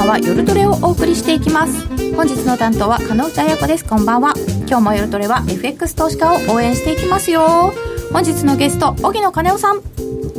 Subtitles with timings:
[0.00, 1.86] 間は夜トレをお送りしていきます。
[2.16, 3.84] 本日の担当は金内彩子です。
[3.84, 4.32] こんばんは。
[4.66, 7.74] 今日も夜トレは FX 投資家を応援していきますよ。
[8.10, 9.82] 本日のゲスト荻野金夫さん。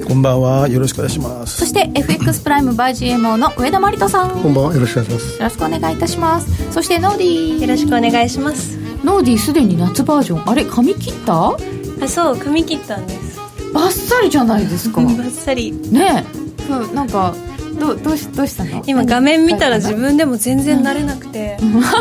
[0.08, 0.68] こんばんは。
[0.68, 1.58] よろしくお願いします。
[1.58, 4.32] そして FX プライム by GMO の上田真理人さん。
[4.42, 4.74] こんばんは。
[4.74, 5.38] よろしくお願いします。
[5.38, 6.72] よろしくお願いいたします。
[6.74, 7.62] そしてノーディー。
[7.62, 8.80] よろしくお願いします。
[9.04, 10.50] ノーディーすでに夏バージョン。
[10.50, 11.56] あれ髪切った？
[12.02, 13.40] あそう髪切ったんです。
[13.72, 15.02] バッサリじゃないですか。
[15.02, 15.72] バッサリ。
[15.72, 16.26] ね
[16.58, 16.64] え。
[16.64, 16.94] そう。
[16.96, 17.36] なんか
[17.80, 18.84] どどうしどうしたの？
[18.86, 21.58] 今画面見たら自分でも全然慣れなくて、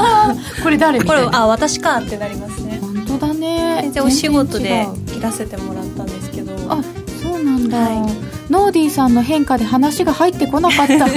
[0.62, 2.78] これ誰みこれたいなあ私かってなりますね。
[2.80, 3.80] 本当だね。
[3.82, 6.52] 全然お仕事で切らせてもらったんですけど。
[6.68, 6.82] あ
[7.22, 8.52] そうなんだ、はい。
[8.52, 11.06] ノーディーさんの変化で話が入ってこなかった。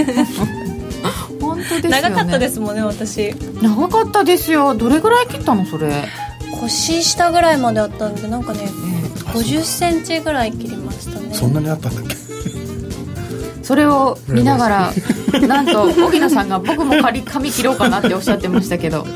[1.42, 3.34] 本当ですよ、ね、長かったですもんね私。
[3.62, 4.74] 長かったですよ。
[4.76, 5.92] どれぐらい切ったのそれ？
[6.60, 8.70] 腰下ぐらいまであったんでなんかね
[9.34, 11.34] 5 0センチぐらい切りましたね。
[11.34, 12.16] そんなにあったんだっけ？
[13.64, 14.94] それを見ながら
[15.48, 19.08] なんと荻野さんが僕も髪髪切ろうかなっておっしゃってましたけど。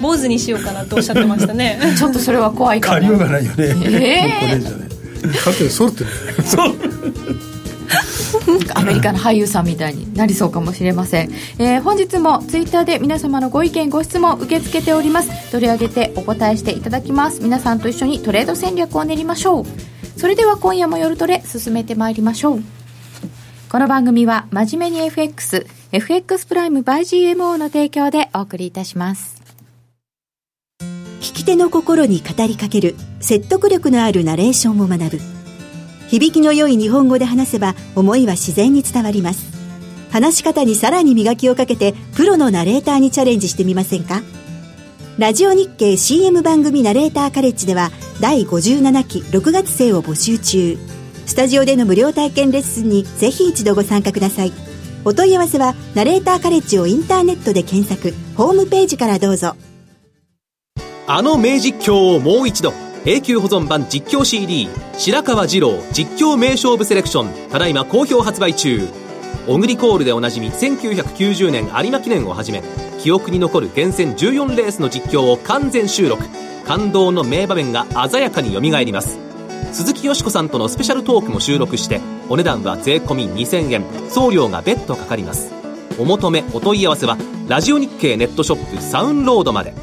[0.00, 1.80] 坊主にしようかなとおっしゃってましたね。
[1.98, 2.94] ちょっとそれは怖いかも。
[3.00, 4.48] 借りようがないよね、えー？
[4.48, 4.88] これじゃね。
[5.44, 6.04] かつてソルって
[6.42, 6.74] そう。
[8.74, 15.50] アメリカの俳優さんみたいになりそうかもしれません、えー本日もツイッターで皆様のご意見ご質問受け付けております。
[15.50, 17.40] 取り上げてお答えしていただきます。
[17.42, 19.64] 皆さんと一緒にトレード戦略を練りましょう。
[20.16, 22.62] それでは今夜も夜トレ進めてまいりましょう
[23.70, 29.42] この番組は真面目に FX FX プライム by GMO の提供でお送りいたします。
[31.20, 35.20] 聞き手の心に語りかける説得力のあるナレーションを学ぶ。
[36.08, 39.52] 響きの良い日本語で話せば思いは自然に伝わります。
[40.10, 44.22] 話し方にさらに磨きをかけてプロのナレーターにチャレンジしてみませんか？
[45.18, 47.90] ラジオ日経 CM 番組ナレーターカレッジでは
[48.22, 50.78] 第57期6月生を募集中。
[51.28, 54.52] スタジオでの無料体験レッスンにぜひ一度ご参加ください。
[55.04, 59.54] お問い合わせはナレーターカレッジをインターネットで検索ホームページからどうぞ。
[61.06, 62.72] あの名実況をもう一度。
[63.04, 68.88] 永久保存版実況 CD 白川二郎実況名勝負セレクションただいま好評発売中。
[69.46, 72.62] オグリコールでおなじみ1990年有馬記念をはじめ
[73.00, 76.24] 記憶に残る厳選14レースの実況を完全収録。
[76.66, 79.27] 感動の名場面が鮮やかによみがえります。
[79.72, 83.84] 鈴木よしこさんとのスペシャルトークも収録してお値段は税込2000円。
[84.10, 85.52] 送料が別途かかります。
[85.98, 87.16] お求めお問い合わせは
[87.48, 89.74] ラジオ日経ネットショップサウンロードまで。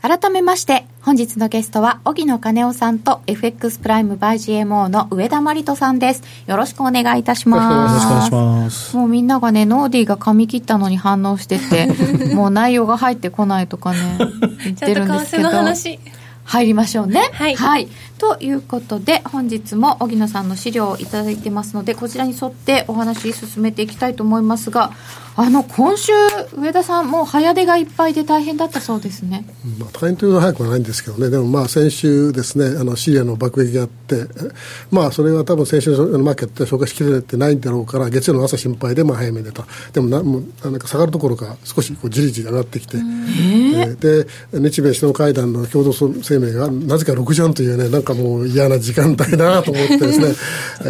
[0.00, 6.22] 改めまして本日のゲストは荻野金夫さんと FX プライム by GMO の上田真理人さんです。
[6.46, 8.96] よろしくお願いいたしよろますしくお願いします。
[8.98, 11.86] もうみんながねノーディーが髪切ったのに反応してて
[12.34, 14.30] もう内容が入ってこないとかね言っ
[14.60, 15.98] ちゃんとてるんですけ為替どの話
[16.44, 17.30] 入りましょうね。
[17.56, 17.88] はい
[18.24, 24.92] ということで本日も荻野さんの資料をいただいてますのでこちらに沿ってお話進めていきたいと思いますが
[25.36, 26.12] あの今週
[26.56, 29.44] 上田さんもう早出がいっぱいで大変だったそうですね。
[29.78, 34.26] まあ、大変というのは早くはないんですけどね、でもまあ先週ですね、あのシリアの爆撃があって、え
[34.92, 50.26] まあそれは多分先週のマーケットで紹介しきれてないんだろうから、月曜の朝心配でまあ早めに出た、でもなもうなんか下がるところか、少しこうじりじり上がってきて、えーで、日米首脳会談の共同声明がなぜか6時半というね、なんかもう嫌な時間帯だなと思ってですね、
[50.84, 50.88] え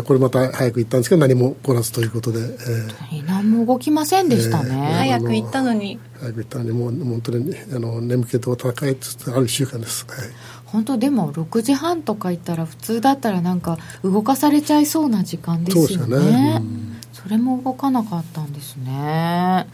[0.00, 2.40] ーこれまた早く行ったんですけど、何も起こらずということで。
[2.40, 3.26] えー。
[3.26, 5.98] 何も動きませんでしたね、早く行ったのに。
[6.20, 10.28] 早く言ったのにもう本当にあの眠気と戦いつつある1週間です、はい、
[10.66, 15.88] 本当でも6時半とか行ったら普通だったらなんか動かされちゃいそうな時間ですよね。
[15.88, 16.60] そうですよね。
[16.60, 16.96] うん。
[17.12, 19.66] それも動かなかったんですね。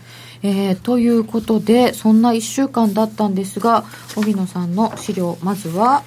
[0.42, 3.84] えーということでそんな1週間だったんですが
[4.16, 6.04] 荻野さんの資料まずは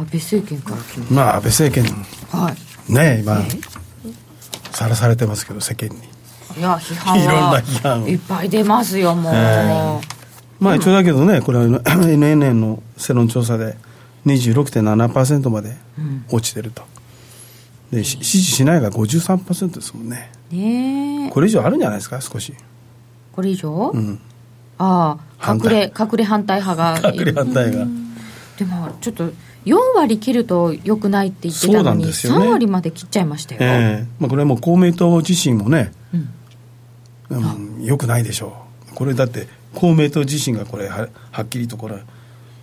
[0.00, 2.50] 安倍政権から来ままあ安倍政権すは
[2.88, 2.92] い。
[2.92, 3.42] ね今
[4.72, 5.96] さらされてますけど世間に。
[6.58, 10.00] いや批判いろんなは批判いっぱい出ますよもう、え
[10.58, 13.76] まあ一応だけどねこれは NNN の世論調査で
[14.26, 15.76] 26.7%まで
[16.30, 16.82] 落ちてると。
[17.90, 20.30] でし支持しないが53%ですもんね。
[20.50, 21.30] ねえ。
[21.30, 22.54] これ以上あるんじゃないですか少し。
[23.32, 24.20] これ以上、うん。
[24.78, 27.86] ああ隠れ隠れ反対派が隠れ反対が。
[28.58, 29.30] でもちょっと
[29.64, 32.10] 4割切るとよくないって言ってたのに、ね。
[32.10, 34.06] 3割まで切っちゃいましたよ、ええ。
[34.18, 35.92] まあ、これはもう公明党自身もね、
[37.28, 37.38] うん。
[37.78, 38.56] うん、よくないでしょ
[38.90, 38.94] う。
[38.94, 42.02] これだって公明党自身がこれははっきりとこれも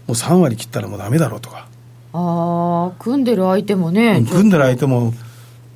[0.10, 1.68] う3割切ったらもうダメだろうとか、
[2.14, 5.14] ああ組んでる相手もね組んでる相手も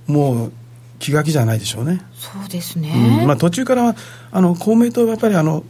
[0.07, 0.51] もう
[0.99, 3.95] 気が気じゃないでしょうね、そうですね、うんまあ、途中からは
[4.31, 5.63] あの公明党はやっぱりあの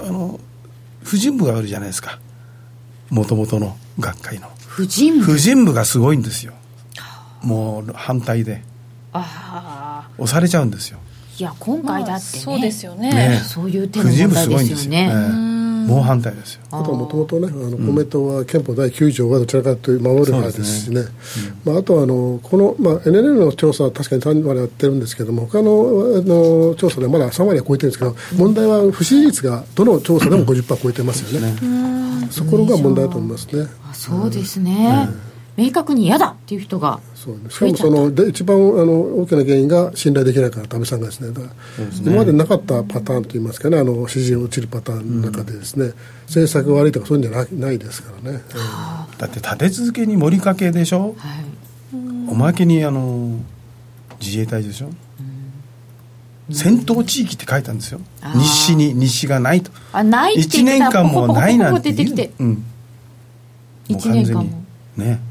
[0.00, 0.40] あの
[1.02, 2.18] 婦人部があるじゃないですか。
[3.10, 5.24] もともとの学会の婦人部。
[5.24, 6.52] 婦人部がすごいんですよ。
[7.42, 8.62] もう反対で。
[9.12, 10.10] ああ。
[10.18, 11.00] 押されちゃうんですよ。
[11.36, 12.42] いや今回だって、ね。
[12.44, 13.12] そうですよね。
[13.12, 15.10] ねそういう点の問題ですよね。
[15.12, 15.57] ええ
[15.88, 16.60] 猛反対ですよ。
[16.70, 21.02] あとはもともとね、あの公明党は憲法第9条はどちらかというと守る派ですしね、
[21.64, 31.54] まあ、あとはあのこの、まあ、NNN の調査は確かに3割やってるんですけども、他のあの調査でまだ3割は超えてるんですけど、問題は不支持率がどの調査でも50%超えてますよね、
[32.30, 33.66] そこが問題だと思いますね。
[33.90, 35.08] あそうですね、
[35.58, 41.52] 明確に嫌だっていう人がそうね、しかもそので一番あの大きな原因が信頼できないから、安倍さんがですね、だから
[42.04, 45.94] 今までなかったパターンといいますかね、あの支持が落ちるパターンの中でですね、
[46.26, 48.40] 政策が悪いとか、そういうんじゃなないですからね。
[49.18, 51.44] だって立て続けに森かけでしょ、はい。
[52.30, 53.40] おまけにあの
[54.20, 54.90] 自衛隊でしょ、
[56.52, 58.00] 戦闘地域って書いたんですよ。
[58.36, 59.72] 日誌に日誌がないと。
[59.92, 60.84] あないって1言ってた。
[60.84, 62.30] 年間もないなんてポコポコポコ出てきて。
[62.38, 62.62] うん、もう
[63.88, 64.40] 一年間も。
[64.40, 64.48] 完
[64.96, 65.27] 全にね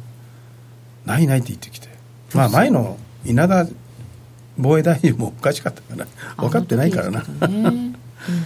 [1.07, 1.87] ないないって言ってきて。
[2.35, 3.65] まあ前の稲田
[4.57, 7.21] 防衛大臣もおかしかったから分かってないからな。
[7.21, 7.25] ね。
[7.47, 7.95] うん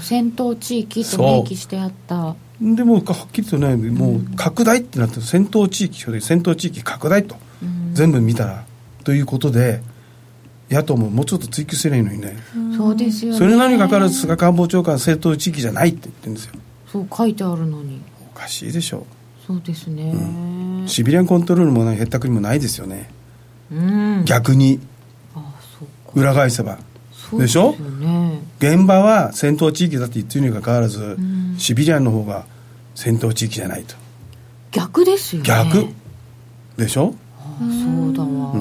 [0.01, 2.35] 戦闘地域と明記してあった。
[2.61, 7.35] でもはっきりとねもう拡大ってなって戦闘地域戦闘地域拡大と、
[7.93, 8.65] 全部見たら
[9.03, 9.81] ということで
[10.69, 12.37] 野党ももうちょっと追及すればいいのにね、
[12.77, 13.39] そうですよね。
[13.39, 16.53] それなのにかかわらず菅官房長官戦闘地域じゃないって言ってるんですよ。
[16.91, 18.01] そう書いてあるのに。
[18.35, 19.07] おかしいでしょ
[19.51, 20.13] そうですね。
[20.87, 23.09] シビリアンコントロールもないへったくりもないですよね、
[23.71, 24.23] うん。
[24.25, 24.79] 逆に。
[26.15, 26.79] 裏返せば。
[27.33, 27.75] でしょ？
[28.59, 31.17] 現場は戦闘地域だって言ってるにもかかわらず、
[31.57, 32.45] シビリアンの方が
[32.95, 33.95] 戦闘地域じゃないと。
[34.71, 35.47] 逆ですよね。
[35.47, 35.87] 逆。
[36.77, 37.13] でしょ？
[37.37, 38.53] あそうだわ、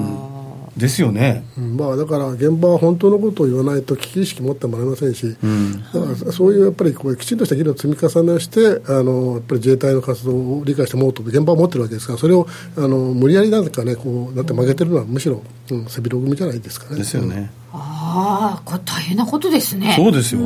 [0.77, 1.43] ですよね。
[1.57, 5.81] うんまあ、だから現場は本当のことを言わないと危機意識持ってもらえませんし、ん。
[5.81, 12.47] だからそういうやっぱりこうきちんとした議論を積み重ねをしてあのやっぱり自衛隊の活動を理解してもらおうと現場は持ってるわけですからそれを
[12.77, 16.97] あの無理やりなんかねこうなって曲げてるのはむしろ、うん、背広組じゃないですかね。
[16.97, 19.93] ですよね、ああこれ大変なことですね。
[19.97, 20.41] そうですよ、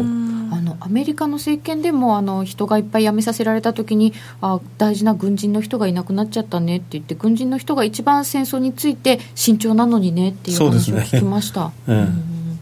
[0.52, 12.60] あのアメリカの政権でもあの人がいっぱい辞めさせられた時にあ大事な軍人の人がいなくなっちゃったねって言って軍人の人が一番戦争について慎重なのにねっていう話を聞きました、え えうん。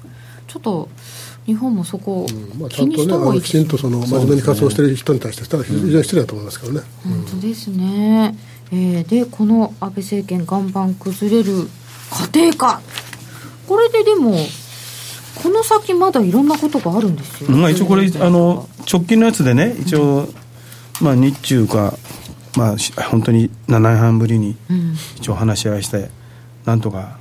[0.47, 0.89] ちょっと
[1.45, 2.27] 日本もそこを
[2.57, 3.57] まあ、ち気にゃんとねあした方がいいです。
[3.57, 6.81] のきちんとその真面目に活動している人に対してしたら非常に失礼だと思いますけどね。
[7.03, 8.35] 本当ですね、
[8.71, 11.67] えーでこの安倍政権岩盤崩れる
[12.33, 12.81] 家庭か。
[13.67, 14.35] これででも
[15.43, 20.27] この先まだいろんなことがあるんですよ、まあ、一応これあの直近のやつでね一応、
[21.01, 21.93] まあ、日中が、
[22.57, 24.95] まあ、し本当に7年半ぶりにうん。
[25.17, 26.09] 一応話し合いして
[26.65, 27.19] なんとか、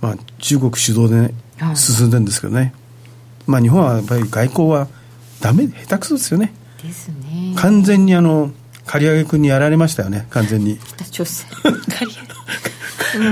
[0.00, 1.76] まあ、中国主導で、ねはい。
[1.76, 2.74] 進んでるんですけどね、
[3.46, 4.88] まあ、日本はやっぱり外交は
[5.40, 6.52] ダメ下手くそですよね。
[6.82, 7.54] ですね。
[7.56, 8.50] 完全にあの
[8.88, 10.78] 刈り上げ君にやられましたよね完全に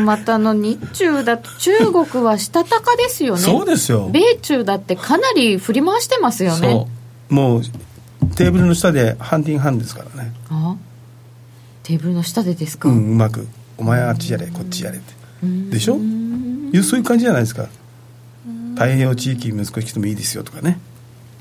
[0.05, 3.41] またあの日中だと中国はしたたかですよね。
[3.41, 4.09] そうですよ。
[4.13, 6.71] 米中だってかなり振り回してますよね。
[6.71, 6.89] そ
[7.31, 7.35] う。
[7.35, 7.63] もう
[8.37, 10.33] テーブルの下でハンディンハンですからね。
[10.51, 10.77] あ？
[11.83, 13.47] テーブルの下でですか、うんうまく。
[13.79, 15.15] お前はあっちやれこっちやれって。
[15.71, 15.97] でしょ？
[15.97, 17.69] いうそういう感じじゃないですか。
[18.75, 20.79] 太平洋地域息子来てもいいですよとかね、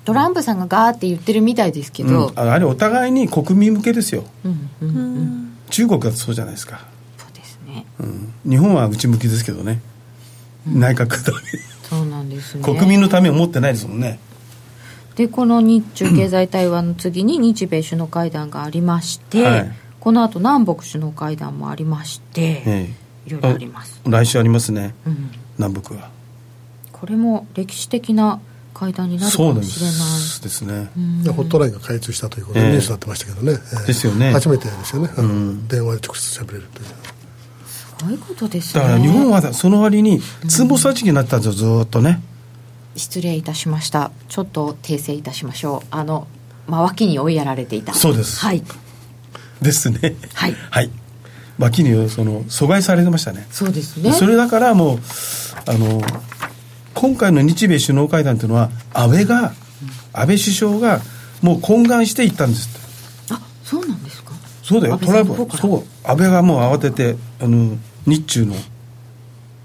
[0.06, 2.40] トランプさんがガーって言ってるみたいですけど、うん。
[2.40, 4.24] ああれお互いに国民向けですよ。
[4.44, 5.58] うんうんうん。
[5.70, 6.86] 中国だとそうじゃないですか、
[7.76, 7.86] ね。
[8.00, 9.82] うん、日本は内向きですけどね、
[10.68, 12.64] 内閣のたそうなんですね。
[12.64, 14.20] 国民のためを持ってないですもんね。
[15.16, 19.72] でこの日中経済対話の次に日米首脳会談がありまして、はい。
[20.00, 22.90] この後南北首脳会談もありまして、え
[23.26, 24.94] いろいろあります、え来週ありますね。
[25.06, 26.10] うん、南北は。
[26.92, 28.40] これも歴史的な
[28.74, 30.44] 会談になるかそうなんでもしれないす。
[30.44, 30.90] ですね、
[31.24, 32.72] でホットラインが開通したということでええ。
[32.72, 33.88] ニュースになってましたけどね、ええ。
[33.88, 34.32] ですよね。
[34.32, 36.86] 初めてですよね、あの電話で直接喋れるという。
[36.88, 36.94] す
[38.04, 38.82] ごいことですね。
[38.82, 42.22] だから日本はその割につぼさちきになったんですよずーっとね。
[42.96, 44.12] 失礼いたしました。
[44.30, 45.88] ちょっと訂正いたしましょう。
[45.92, 46.28] あの、
[46.68, 47.94] まあ、脇に追いやられていた。
[47.94, 48.40] そうです。
[48.40, 48.64] はい。
[49.62, 50.16] ですね。
[50.34, 50.56] はい。
[50.72, 50.90] はい。
[51.58, 53.48] 脇にその阻害されてましたね。
[53.50, 54.12] そうですね。
[54.12, 55.00] それだからもう
[55.66, 56.02] あの
[56.94, 59.54] 今回の日米首脳会談というのは安倍が
[60.12, 61.00] 安倍首相が
[61.42, 62.70] もう懇願していったんです
[63.26, 63.34] って。
[63.34, 64.32] あそうなんですか？
[64.64, 64.98] そうだよ。
[64.98, 68.56] トランプそう安倍がもう慌ててあの日中の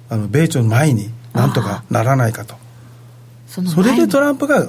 [0.08, 2.56] あの米朝の前になんとかならないかと。
[3.46, 4.68] それでトラランプが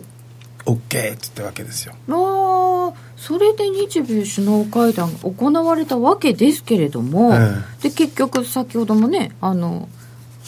[0.66, 1.94] OK って言ったわけですよ。
[2.10, 7.54] あーそれで日米首脳会談が行われたわけですけれども、え。
[7.84, 9.88] で結局先ほどもねあの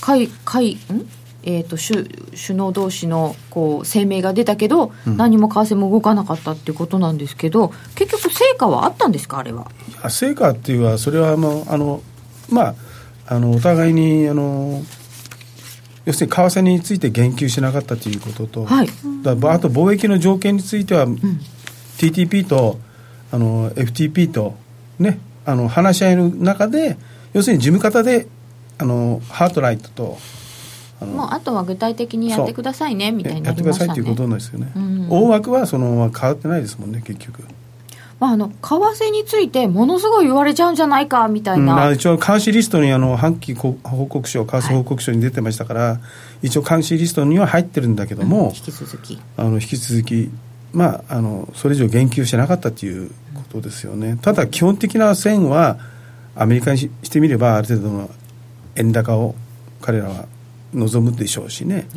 [0.01, 1.07] 会会ん？
[1.43, 9.69] えー、と首首脳同士のこう声明が出たけど、何も為替も動かなかったっていうことなんですけど結局成果はあったんですかあれは？
[10.01, 12.01] あ成果っていうのはそれはもうあの
[12.49, 12.75] まあ
[13.27, 14.81] あのお互いにあの
[16.05, 18.87] 要するに為替について言及しなかったということと、はい。
[19.23, 21.07] だあと貿易の条件については、
[21.97, 22.77] TTP と
[23.31, 24.55] あの FTP と、
[24.99, 26.97] ね、あの話し合いの中で
[27.33, 28.27] 要するに事務方で
[28.77, 30.17] あのハートライトと
[31.01, 35.07] もうあとは具体的にやってくださいねみたいになやってくだりましたねさいということなんですよね、うん。
[35.09, 37.43] 大枠はそのまま変わってないですもんね結局、
[38.19, 41.65] まあ、あの為替についてものすごい言われちゃうんじゃないかみたいうん。
[41.65, 45.99] まな、あ一応監視リストにあの半期報告書為替報告書に出てましたから、
[46.41, 49.19] 一応監視リストには入ってるんだけども、引き続き。
[49.35, 50.29] あの引き続き、
[50.71, 55.77] まあ、あのそれ以上言及しなかったということですよね、ただ基本的な線は、
[56.35, 58.09] アメリカにししてみれば、ある程度の
[58.75, 59.35] 円高を
[59.81, 60.25] 彼らは
[60.73, 61.87] 望むでしょうしね、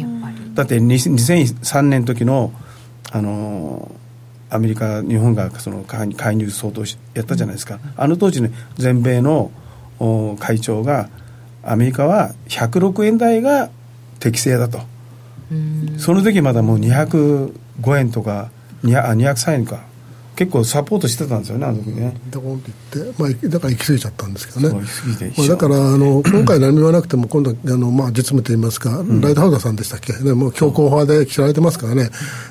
[0.55, 2.53] だってに2003年の時の
[3.11, 3.91] あの
[4.49, 9.51] アメリカ、日本がその介介入相当しやったじゃないですか、あの当時ね、全米の
[9.99, 11.09] お会長が、
[11.63, 13.71] アメリカは106円台が
[14.21, 14.81] 適正だと。
[15.51, 15.99] うん。
[15.99, 18.51] その時まだもう205円とか
[18.85, 19.81] 200あ203円か
[20.37, 22.15] 結構サポートしてたんですよねあの時ね。
[22.31, 24.75] ドコンって言って、まあ、だから行き過ぎちゃったんですけどね。
[25.37, 32.11] まあだからあの今回何も言わなくても今度あの、まあ、実務といいますか、ライトハウザーさんでしたっけ、ね、もう強硬派で知られてますからね、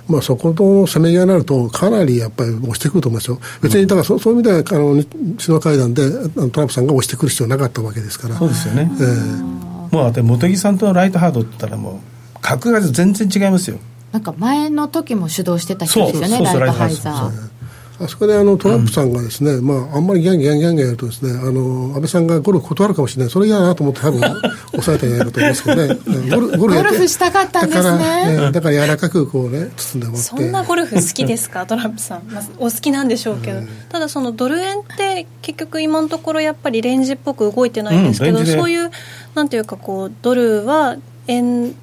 [0.10, 3.40] まあ、そことせめぎ合いになるとかなりやっぱり押してくると思いますよ。
[3.62, 5.04] 別にだからそそういう意味ではあの
[5.38, 6.10] 首脳会談で
[6.50, 8.36] トランプさんが押してくる必要なかったわけですから。
[8.36, 8.90] そうですよね。
[9.00, 9.96] ええ。
[9.96, 12.02] もうだって茂木さんとライトハードって言ったらも
[12.36, 13.78] う格が全然違いますよ。
[14.12, 17.55] なんか前の時も主導してた人ですよねそうそうそうライトハイザー
[18.00, 23.32] あそこであのトランプさんがですね、まあ、あんまりギャンギャンギャンギャンやるとですね、あの、安倍さんがゴルフ断るかもしれない。
[23.32, 24.20] それ嫌だなと思って多分、
[24.72, 26.00] 抑えたんじゃないかと思いますけどね。
[26.06, 27.84] うんゴルゴルフしたかったんですね。
[27.84, 30.30] だから、ええだから柔らかくこうね、包んでもらって。
[30.30, 38.92] そんなゴルフ好きですかトランプさん、まあ、お好きなんでしょうけど、ただそのドル円って結局今のところやっぱりレンジっぽく動いてないんですけど、うんそういう
[39.36, 40.98] なんていうかこうドルは
[41.28, 41.76] 円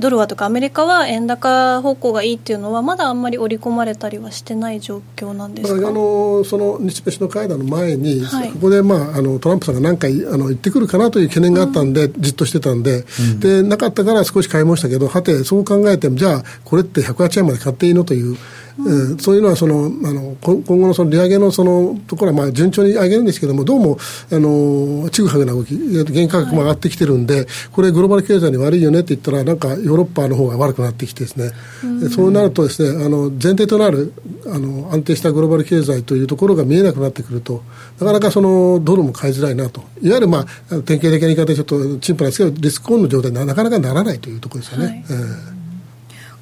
[0.00, 5.88] ドルはとかアメリカは円高方向がいいっていうのはまだあんまり織り込まれたりはしてない状況なんですか？
[5.88, 8.50] あのその日米首脳会談の前に、はい。
[8.52, 13.04] ここで、まあ、あのトランプさんが何回あの言ってくるかなという懸念があったんで、じっとしてたんで,、
[13.38, 18.36] で、なかったから少し買いましたけど、はて、そう考えても、じゃあ、これって108円まで買っていいのという。
[18.78, 23.98] えーそういうのはそのあのこ今後のその利上げのそのところはまあ順調に上げるんですけどもどうも
[24.30, 31.50] あのちぐはぐな動き原価格も上がってきてるんで、これグローバル経済に悪いよねって言ったらなんかヨーロッパの方が悪くなってきてですね、
[32.00, 34.12] でそうなるとですねあの前提となる
[34.46, 37.62] あの安定したグローバル経済というところが見えなくなってくると
[37.98, 39.82] なかなかそのドルも買いづらいなと。
[40.00, 40.44] いわゆる、まあ、
[40.82, 44.86] 典型的な言い方でちょっとチンプなんですけどリスクオンの状態にななかなかならないというところですよね。
[44.86, 45.04] はい。
[45.10, 45.57] えー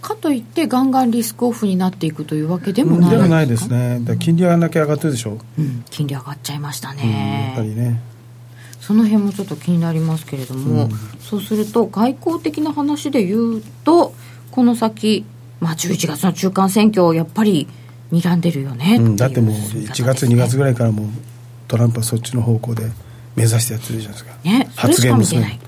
[0.07, 4.01] かといってガンガンリスクオフになっていくというわけでもないでもないですね。
[4.21, 8.01] 金利上がんなきゃ上がってるでしょ、うん、金利上がっちゃいましたうんね、やっぱりね。
[8.81, 14.15] その辺もちょっと気になりますけれども、そうすると外交的な話で言うと
[14.53, 15.25] この先、
[15.59, 17.67] まあ、11月の中間選挙をやっぱり
[18.13, 21.07] 睨んでるよね、うん、だってもうという1月、2月ぐらいからもう
[21.67, 22.85] トランプはそっちの方向で
[23.35, 25.59] 目指してやってるじゃないですか、ねそれしか見てない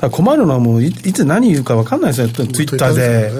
[0.00, 2.28] だ困るのはもういいつ何言うか分かんないですよ。
[2.28, 3.30] ツイッターで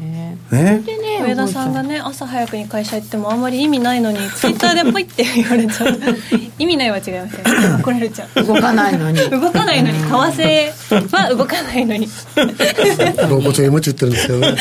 [0.00, 0.38] ね。
[0.50, 0.56] で。
[0.56, 1.00] ね。
[1.22, 5.98] 上田さんがね朝早くに会社行ってもあんまり意味ないのにツイッターでポイって言われちゃう。
[6.58, 7.68] 意味ないは違いますよ。
[7.68, 8.44] ね 怒られちゃう。
[8.44, 9.18] 動かないのに。
[9.30, 9.98] 動かないのに。
[9.98, 12.08] 為替は動かないのに。
[13.28, 14.56] 露骨に無知言ってるんですけどね。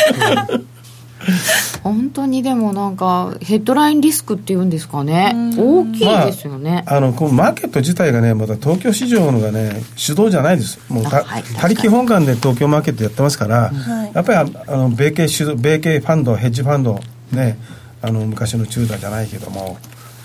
[1.83, 5.33] 本当にでもなんかヘッドラインリスクっていうんですかね。
[5.57, 10.79] 大きいですよね、あのこのマーケット自体がねまだ東京市場のがね主導じゃないです。
[10.89, 14.11] もうたあはい他力本願で東京マーケットやってますから、はい。
[14.13, 16.99] やっぱりああの米系主導米系ファンドヘッジファンド
[17.31, 17.57] ね
[18.01, 19.77] あの昔のチューダーじゃないけども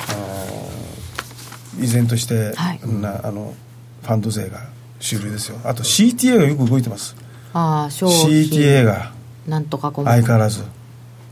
[0.09, 0.13] あ
[1.79, 2.81] の依然として、はい。
[3.01, 3.55] なあの
[4.03, 4.61] ファンド税が
[5.01, 5.59] 主流ですよ。
[5.65, 7.17] あと CTA がよく動いてます。
[7.53, 8.31] ああ商品。
[8.31, 9.13] CTA が。
[9.47, 10.65] なんとかこ相変わらず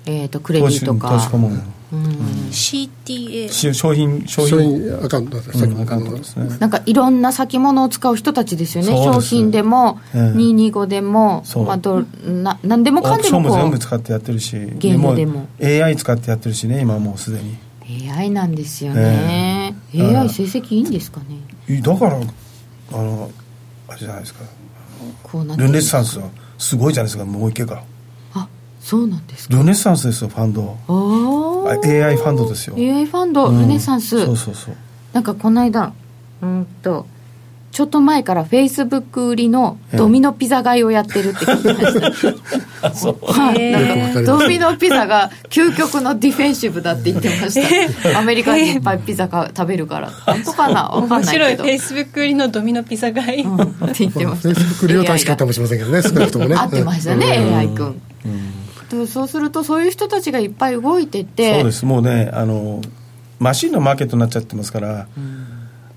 [0.07, 1.11] えー、とクレデ投資ィとか。
[1.11, 1.53] 投資顧問、
[1.93, 2.03] うん。
[2.51, 6.57] CTA し商品商商品品アカウントですうんアカウントですね。
[6.59, 8.91] なんかいろんな先物を使う人たちですよね。
[8.91, 11.67] 商品でも、ええ225でもそう。
[11.67, 15.47] まあ、どな何でもかんでもも全部使ってやってるしゲームでも。
[15.63, 17.57] AI 使ってやってるしね今もうすでに。
[18.11, 20.17] AI なんですよね、ええ。
[20.17, 21.27] AI 成績いいんですかね。
[21.69, 22.17] いだから
[22.93, 23.31] あの
[23.89, 24.41] あれじゃないですか。
[25.23, 26.29] こうなってルネッサンスは
[26.59, 27.85] すごいじゃないですかもう一回かあ
[28.83, 29.57] そうなんですか？
[29.57, 30.77] ルネッサンスですよファンド。
[30.89, 32.49] ああ AI ファンド。
[32.49, 33.61] ですよ AI ファンド、うん。
[33.61, 34.25] ルネサンス。
[34.27, 34.75] そうそうそう。
[35.13, 35.93] なんかこの間
[36.43, 37.07] うんと
[37.71, 43.73] ちょっと前からフェイスブック売りのドミノピザ買いをやってるって聞きました、 はい。
[43.73, 48.19] なんかドミノピザが究極のディフェンシブだって言ってました。
[48.21, 50.83] アメリカにいっぱいピザか食べるから本当かな？
[50.89, 51.65] わかん面白いないけど。
[51.65, 53.55] フェイスブック売りのドミノピザ買い、うん。
[53.55, 54.49] って言ってました。
[54.49, 56.57] フェイスブック利用確かかもしれませんけどね少なくともね。
[56.57, 57.57] 合ってましたね、うん。
[57.57, 58.03] AI 君、
[58.93, 61.87] でもそうするとそういう人たちがいっぱい動いててそうです。
[61.87, 62.83] もうねあの
[63.39, 65.09] マシンのマーケットになっちゃってますから、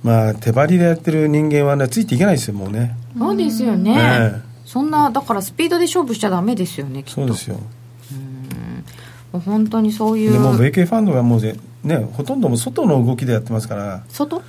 [0.02, 2.96] まあ手張りでやってる人間はねついていけないですよもうね。
[3.18, 4.42] そうですよね、ええ。
[4.66, 7.22] そんなだからスピードで勝負しちゃダメですよねきっと。
[7.22, 7.58] そうですよ。
[9.34, 14.04] もう本当にそういうでもう米系ファンドがもうぜねほとんどもう外の動きでやってますから。
[14.08, 14.42] 外？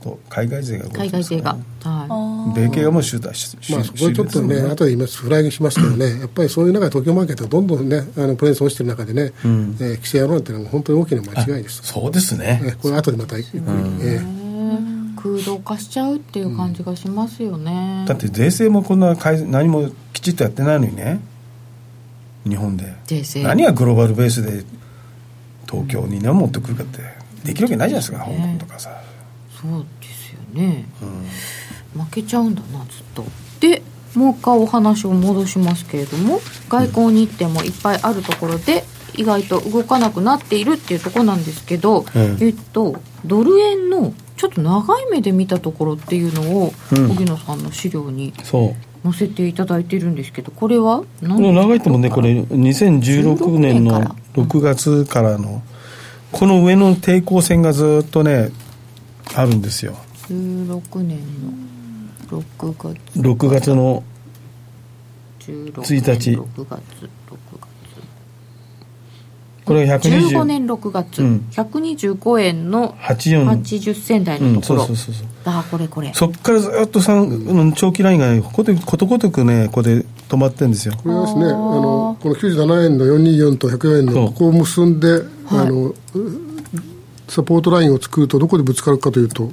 [0.00, 1.58] 外海外勢が動いて海ますから外勢が、
[1.90, 11.80] はい、米系がもう集団しまあ、そこはちょっとね、後で言います、フライングしますけどね、 やっぱりそういう中で東京マーケットがどんどんね、あのプレゼンス落ちてる中でね、えー規制やろうなんていうのは本当に大きな間違いです。
[11.84, 12.62] そうですね。
[12.64, 13.60] えこれ後でまたゆっくり、
[14.02, 14.36] えー。
[15.16, 21.20] 空洞化しちゃうっていう感じがしますよね、だって税制もこんな改何もきちっとやってないのにね。
[22.48, 22.94] 日本で。
[23.06, 23.42] 税制。
[23.42, 24.64] 何がグローバルベースで
[25.68, 27.00] 東京に何持ってくるかって
[27.44, 28.90] できるわけないじゃないですか、香港とかさ
[29.60, 30.84] そうですよね、
[31.94, 33.24] 負けちゃうんだなずっと。
[33.60, 33.82] で
[34.14, 38.84] もう一回お話を戻しますけれども外交日程もいっぱいあるところで
[39.14, 47.10] 意外と動かなくなっているっていうところなんですけど、うんえっとドル円のちょっと長い目で見たところっていうのを、うん。
[47.12, 48.34] 荻野さんの資料に
[49.02, 55.62] 載せていただいてるんですけどこれはこの長いともねこれ2016年の16年から6月からの
[56.32, 58.50] この上の抵抗線がずっとね
[59.34, 59.96] あるんですよ。
[60.28, 61.18] 16年
[62.30, 63.18] の6月。
[63.18, 64.02] 6月の
[65.40, 66.30] 16 1日。
[66.32, 66.80] 6月6月。
[69.64, 71.46] これが15 120年6月、うん。
[71.50, 75.26] 125円の84 80銭台うんのところ、そうそうそうそう。
[75.44, 76.12] ああこれこれ。
[76.14, 80.94] そっからずっとさんうん長期ラインがねここでことごとくねここで止まってるんですよ。
[81.02, 85.92] これはですね、あのこの97円の424と104円のここを結んで、あの
[87.28, 89.50] サポートラインを作ると、どこでぶつかるかというと、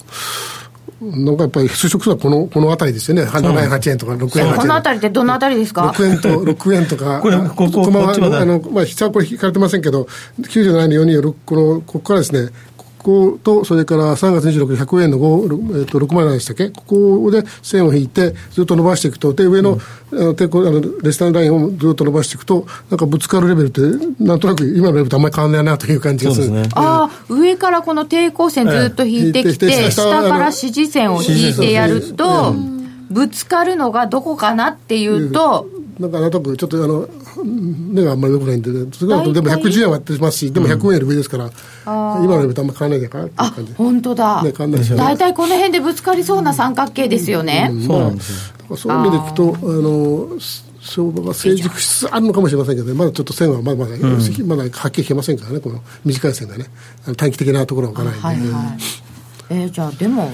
[1.02, 4.56] なんかやっぱり接触するのはこのこの辺りですよね、7円8円とか6円8円。
[4.56, 10.08] この辺りってどの辺りですか？6円と6円とか、これこここまこあの、まあ、下はこれ引かれてませんけど、
[10.42, 12.52] 97年426、この、ここからですね、
[13.04, 16.70] ここと、それから3月26日、100円の5、えっと、607でしたっけ？
[16.70, 19.78] ここで線を引いて、ずっと伸ばしていくと、で、上の、
[20.12, 23.82] あの、抵抗あのレスタンラインをずっと伸ばしていくと、なんかぶつかるレベルって、
[24.24, 26.48] なんとなく今のレベルとあんまり変わらないなという感じがする。
[26.48, 26.74] そうですね。
[26.76, 32.56] ああ上からこの抵抗線ずっと引いてきて、え下から支持線を引いてやる支と、
[33.10, 37.08] ぶつかるのがどこかなっていうと、なんかなんとなくちょっとあの
[37.44, 41.52] 目があんまり良くないんで、それはでも大体110円割ってますし、でも100円より上ですから、
[41.86, 43.74] 今のレベルとあんま変わらないかなっていうあ感じ。
[43.74, 48.78] 本当だ、ね変わんないですよね大体この辺でぶつかりそうな三角形ですよね、そうなんですよ。
[48.78, 50.40] そういう意味でいくと、あの
[50.82, 53.98] 相場が成熟しつつあるのかもしれませんけど、まだちょっと線はまだまだ、
[54.46, 56.66] まだはっきりいけませんからね、この短い線がね、
[57.16, 58.78] 短期的なところは置かないんで、はいはい、
[59.50, 60.30] えーじゃあでも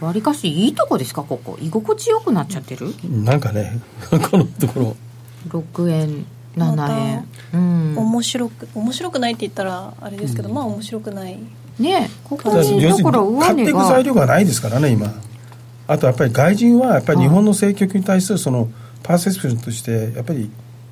[0.00, 1.58] わりかしいいとこですかここ。
[1.60, 2.94] 居心地よくなっちゃってる？
[3.24, 3.80] なんかね
[4.30, 4.96] このところ。
[5.48, 7.98] 6円7円、うん。
[7.98, 11.38] 面白く面白くないって言ったらあれですけど、まあ面白くない。
[11.78, 15.12] ねここにだから要するに買っていく上値が材料がないですからね今。
[15.86, 18.68] あとやっぱり外人はやっぱり日本の政局に対するその
[19.02, 20.50] パーセプションとしてやっぱり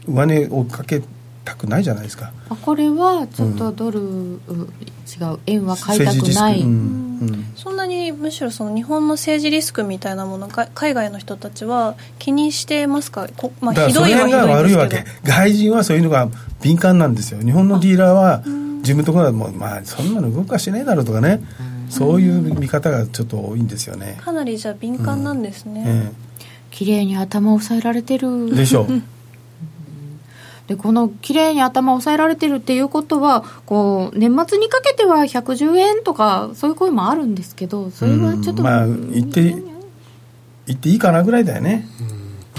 [0.09, 1.03] 上値をかけ
[1.45, 2.33] たくないじゃないですか。
[2.49, 5.39] あこれはちょっとドル、う違う。
[5.47, 7.06] 円は買いたくない、うんうん
[7.57, 13.29] そんなにむしろその日本の政治リスクみたいなものが海外の人たちは気にしてますか？
[13.37, 14.79] こ、まあ、ひどい悪いどいですけど。
[14.79, 15.05] わけ。
[15.25, 16.29] 外人はそういうのが
[16.63, 17.41] 敏感なんですよ。
[17.41, 18.43] 日本のディーラーは
[18.79, 21.43] 自分のところはもうまあそんなの動かしねえだろうとかね。
[21.89, 26.13] そういう見方がちょっと多いんですよね、かなりじゃあ敏感なんですね、え
[26.73, 28.49] 綺麗に頭を押さえられてる。
[28.53, 29.03] えでしょう
[30.67, 39.55] でこの綺麗に頭を押さえられてるっていうことはこう年末にかけては110円とかそういう声もあるんですけどそれはちょっと、うんまあ言って
[40.67, 41.87] 言っていいかなぐらいだよね。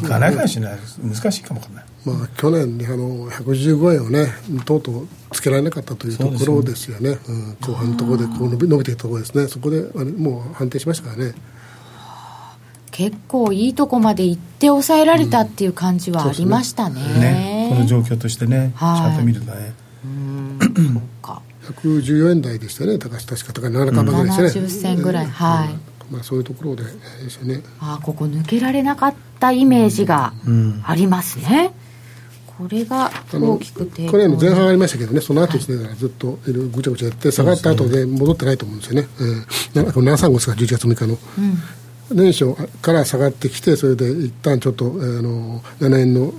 [0.02, 1.62] 行かないかもしれない難しいかも
[2.06, 4.28] まあ、去年にあの115円をね、
[4.64, 11.34] とうとうつけられなかったというところですよね、うん、後半のところでこう伸び伸びていくところですね、そこであれもう判定しましたからね。
[12.98, 17.68] 結構いいとこまで行って抑えられたっていう感じはありましたね,、ね。
[17.70, 19.02] この状況としてね、はい。
[19.02, 19.74] ちゃんと見るとね。
[20.04, 21.42] うんそうか。
[21.80, 26.12] 114円台でしたね、高橋確か、高7日までですね、70銭ぐらいはい。
[26.12, 26.90] まあ、そういうところでで
[27.30, 27.62] すよね。
[27.80, 30.82] あここ抜けられなかったイメージがうん。
[30.84, 31.74] ありますね、
[32.58, 41.18] これが大きく抵抗去年の前半ありましたけどね、その後ですね、ずっといろいろぐちゃぐちゃやって、下がった後で戻ってないと思うんですよね、うん、なこの735ですか、11月6日の、
[42.12, 46.34] 年初から下がってきて、それで一旦ちょっと、あの7円の、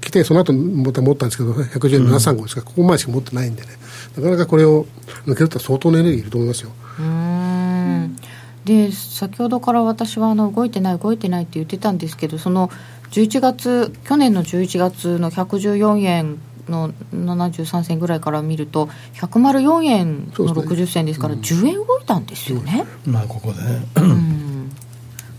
[0.00, 3.68] 来て、その後また持ったんですけど、110円735ですから、ここまでしか持ってないんでね、
[4.16, 4.86] なかなかこれを
[5.26, 6.70] 抜けると相当のエネルギーいると思いますよ。
[6.98, 8.16] うん。
[8.64, 12.70] で先ほどから私はあの動いてない動いてないって言ってたんですけどその
[13.12, 24.47] 11月去年の11月の114円の73銭ぐらいから見ると104円の60銭ですから10円動いたんですよね、まあここでね、うん、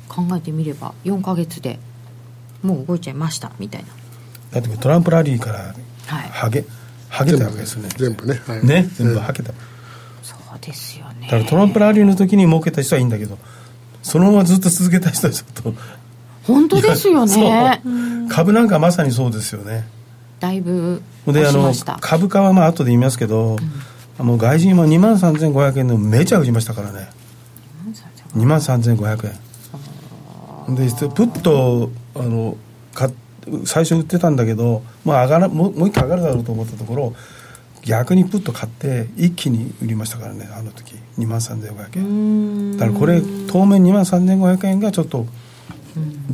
[0.10, 1.80] 考えてみれば4か月で
[2.62, 3.88] もう動いちゃいましたみたいな。
[4.52, 5.74] だってトランプラリーから
[6.08, 6.66] はげ、
[7.08, 7.88] はげたわけですね。
[7.96, 8.42] 全部ね。
[8.46, 8.66] はい。
[8.66, 9.54] ね全部はけた、
[10.24, 11.28] そうですよね。
[11.28, 13.38] だからトランプラリーの時に儲けた人はいいんだけど
[14.02, 15.74] そのままずっと続けた人はちょっと
[16.44, 17.82] 本当ですよね。
[18.30, 19.88] 株なんかまさにそうですよね。
[20.40, 21.98] だいぶであの押しました。
[22.02, 23.58] 株価はまあ後で言いますけど、
[24.18, 27.10] もう外人は2万3500円のめちゃ売りましたからね。
[28.36, 29.49] 2万3500円
[30.76, 32.58] でプッとあの
[32.94, 33.10] か
[33.66, 37.14] 最初売ってたんだけど、まあ、上がらもうもう一回上がるだろうと思ったところ
[37.84, 40.96] 逆にプッと買って一気に売りましたからねあの時。
[41.18, 42.78] 2万3500円。
[42.78, 45.26] だからこれ当面2万3500円がちょっと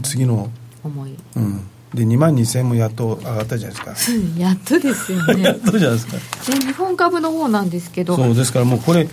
[0.04, 0.50] 次の、
[0.84, 1.16] 重い。
[1.36, 4.22] うん、で2万2000円もやっと上がったじゃないですか。
[4.38, 6.18] やっとですよやねっとじゃないですか。
[6.52, 8.16] で日本株の方なんですけど。
[8.16, 9.08] そうですからもうこれ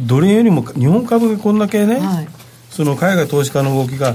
[0.00, 2.28] どれよりも日本株がこんだけね、はい。
[2.70, 4.14] その海外投資家の動きが、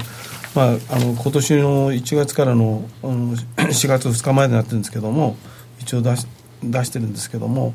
[0.54, 5.36] まあ、あの今年の1月からのあの4月2日までになってるんですけども
[5.80, 6.26] 一応出し
[6.62, 7.72] 出してるんですけども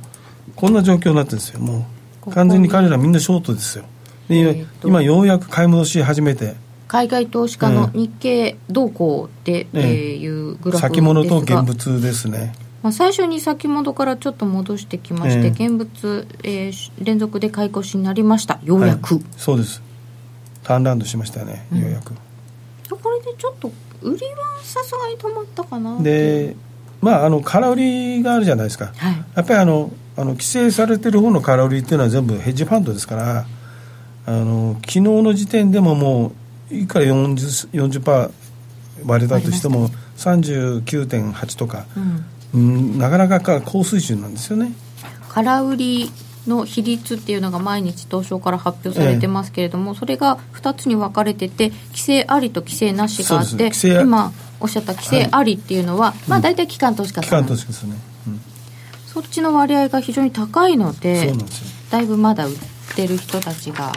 [0.56, 1.60] こんな状況になってるんですよ。
[1.60, 1.88] も
[2.26, 3.86] う完全に彼らみんなショートですよ。
[4.28, 4.88] で今,、えーと。
[4.88, 6.56] 今ようやく買い戻し始めて。
[6.88, 10.80] 海外投資家の日経動向で、えーいうグラフですが。
[10.80, 12.54] 先物と現物ですね。
[12.84, 15.68] まあ、最初に先物からちょっと戻してきまして、ええ。
[15.68, 18.60] 現物、えー連続で買い越しになりました。
[18.64, 19.24] ようやく、はい。
[19.38, 19.82] そうです。
[20.64, 22.14] ターンラウンドしましたよね、ようやく
[22.90, 23.72] これでちょっと
[24.02, 26.56] 売りはさすがに止まったかなで
[27.02, 29.26] まああの空売りがあるじゃないですか、はい。
[29.36, 33.46] やっぱりあのあの規制されてる方の空売りっていうのは全部ヘッジファンドですから
[34.26, 36.32] あの昨日の時点でもも
[36.72, 38.32] ういくら 40%, 40
[39.06, 41.86] 割れたとしても39.8とか、
[42.54, 44.72] うん、うん、なかなか高水準なんですよね。
[45.30, 46.10] 空売り
[46.48, 57.40] の比率っていうのが毎日東証から発表されてますけれども、それが2つに分かれてて規制ありと規制なしがあって今おっしゃった規制ありっていうのは、まあ大体機関投資家機さん。
[57.42, 57.96] 関投資ですね、
[58.28, 58.42] うん。
[59.08, 61.34] そっちの割合が非常に高いので
[61.92, 62.56] だいぶまだ売っ
[62.96, 63.92] てる人たちが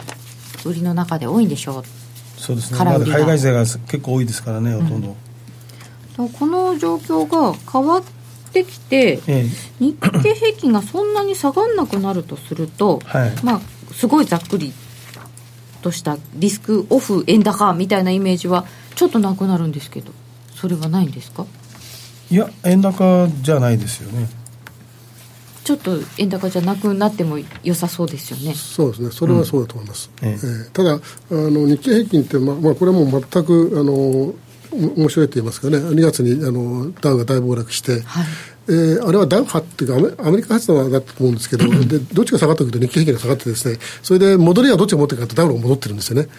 [0.65, 1.83] 売りの中で多いんでしょう。
[2.37, 2.79] そうですね。
[2.83, 5.15] ま海外勢が結構多いですからねほとんど、
[6.15, 8.03] とこの状況が変わっ
[8.51, 9.45] てきてええ。
[9.79, 13.33] 日経平均がそんなに下がんなくなるとすると、はい。
[13.43, 13.61] まあ
[13.93, 14.73] すごいざっくり
[15.81, 20.11] としたリスクオフ円高みたいなイメージはちょっとなくなるんですけど
[20.53, 21.45] それはないんですか？
[22.31, 24.27] いや円高じゃないですよね。
[25.63, 28.55] ちょっと円高じゃなくなっても良さそうですよね。
[28.55, 30.09] そうですね、それはそうだと思います。
[30.21, 30.27] うん。
[30.27, 30.33] ええ。
[30.33, 34.35] えーただあの、日経平均って、まあまあ、これはもう全くあのお
[34.71, 38.25] 面白いと言いますかね、2月にあのダウが大暴落して、はい。
[38.69, 46.29] えーあれはダウ派っていうかアメ、アメリカ発のだったと思うんですけど、でどっちが下がってくると日経平均が下がってですね、それで戻りはどっちが持ってるかとダウが戻ってるんですよね。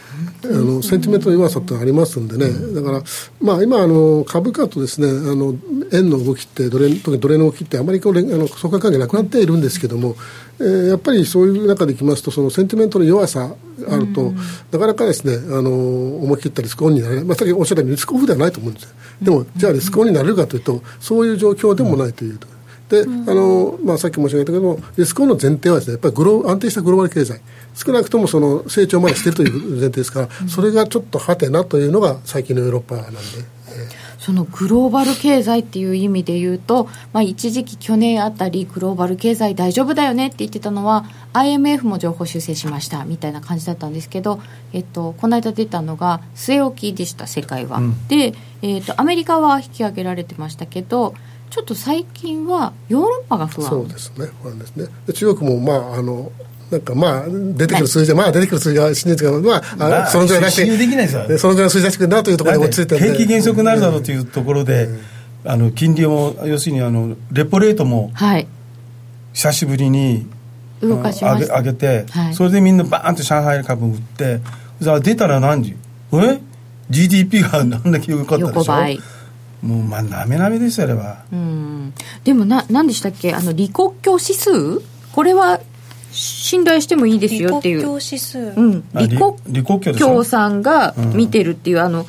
[0.45, 3.03] あのセンチメントの弱さってありますんでね、だから、
[3.41, 5.57] まあ、今あの、株価とですねあの
[5.93, 10.15] 円の動きってドル円、特にドル円の動きって、あまりこう連あの相関関係なくなっているんですけども、
[10.61, 13.55] えーやっぱりそういう中でいきますと、そのセンチメントの弱さ
[13.89, 14.33] あると、
[14.71, 18.91] なかなかですねあの思い切ったリスクオンになれない、まあ、さっきおっしゃったようにリスクオフではないと思うんですよ。
[19.23, 22.39] でも、じゃあリスクオンになれるかというと、そういう状況でもないという。
[22.91, 27.41] で、あのまあ、さっき申し上げたけども、リスクオンの前提はですね、やっぱりグロー安定したグローバル経済、
[27.75, 33.19] 少なくともその成長までしているという前提ですから、それがちょっとはてなというのが最近のヨーロッパなんで。
[34.31, 44.41] そのグローバル経済っていう意味で言うと、まあ、一時期去年あたりグローバル経済大丈夫だよねって言ってたのは IMF も情報修正しましたみたいな感じだったんですけど、
[44.73, 48.07] えっと、この間出たのが据え置きでした世界は、うん。
[48.07, 51.17] で、えっと、アメリカは引き上げられてましたけど
[51.51, 53.69] ちょっと最近はヨーロッパが不安。
[53.69, 54.87] そうですね、不安ですね。
[55.09, 56.31] で中国も、まあ、あの、
[56.71, 61.27] なんかまあ、出てくる数字で、まあ出てくる数字が、真実が、まあ、あまあそのぐらい出して、信用できないですよ。
[61.27, 63.19] でそのぐらいの数字出してくるなというところで落ち着いてるんで。
[63.19, 64.89] 景気減速になるだろうというところで、
[65.45, 68.47] あの金利も要するにあのレポレートもはい。
[69.33, 70.27] 久しぶりに
[70.81, 71.55] 動かしました。
[71.59, 72.35] 上げ上げて、はい。
[72.35, 74.41] それでみんなバーンと上海株売って
[74.81, 75.77] じゃあ出たら何時？
[76.13, 76.41] え
[76.91, 78.59] ？GDP がなんだけ良かったでしょ？
[78.59, 79.01] 横ばい。
[79.63, 81.25] もうまあなめなめですよあれは。
[81.33, 81.95] うん。
[82.25, 83.33] でもな何でしたっけ？
[83.33, 84.51] あの李克強指数？
[85.13, 85.61] これは
[86.13, 87.89] 信頼してもいいですよっていう。
[87.89, 92.07] うん、あ李強さんが見てるっていう、あの、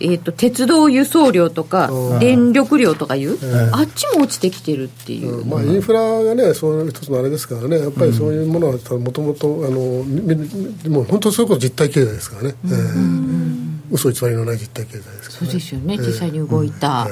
[0.00, 2.18] えー、と鉄道輸送量とかうん。
[2.18, 5.48] 電力量とかいう、んあっちも落ちてきてるっていう、うん。
[5.48, 8.78] まあ、インフラがね、そういう一つのあれですからね、やっぱりそういうものはも
[9.12, 15.22] ともと、もう本当、そういうこと実体経済ですからね、えー嘘偽りのない実体経済ですからね。
[15.30, 17.06] そうですよね、えー実際に動いた、あ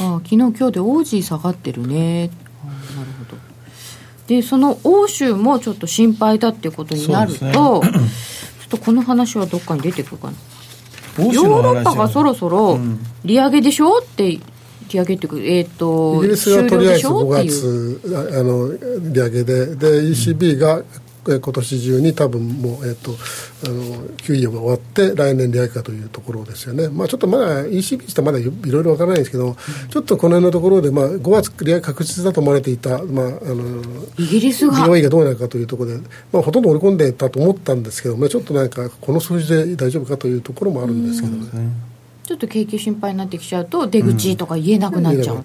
[0.00, 2.30] あ昨日今日でオージー下がってるね。
[2.30, 2.45] ああなるほど
[4.26, 7.52] でその欧州もちょっと心配だっていうことになると、ね。
[7.52, 11.24] ちょっとこの話はどっかに出てくるかな。
[11.24, 12.98] ヨーロッパがそろそろうん。
[13.24, 14.40] 利上げでしょって利
[14.90, 18.00] 上げってえっ、とイギリスがとりあえず5終了でしょっていう。
[18.00, 18.72] 月ああの
[19.12, 19.76] 利上げで。
[19.76, 20.82] で ECB が
[21.32, 23.12] え今年中に多分もう、えっと
[23.64, 29.56] あの QE が終わって来年利上げかというところですよね、まあ、ちょっとまだ ECB ってまだいろいろわからないんですけど、
[29.90, 33.82] ちょっとこの辺のところで、まあ、5月利上げ確実だと思われていた、まあ、あの
[34.18, 34.86] イギリスが。
[34.86, 35.98] BOE がどうなるかというところで、
[36.32, 41.96] まあ、ほとんど織り込んでたと思ったんですけどねちょっとなんかこの数字で大丈夫かというところもあるんですけどね。
[42.26, 45.42] ちょっと景気心配になってきちゃうと出口とか言えなくなっちゃう、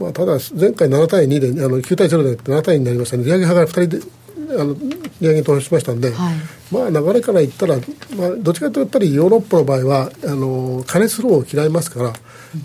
[0.00, 4.21] まあ、ただ、前回7対2で、あの9対0で7対2になりましたので、利上げ派が2人で
[4.58, 4.74] あの
[5.20, 6.34] 利上げに投資しましたんで、はい。
[6.72, 7.76] まあ、流れから言ったら、
[8.16, 12.12] まあ、どっちかというと、やっぱりヨーロッパの場合は、あの金スローを嫌いますから、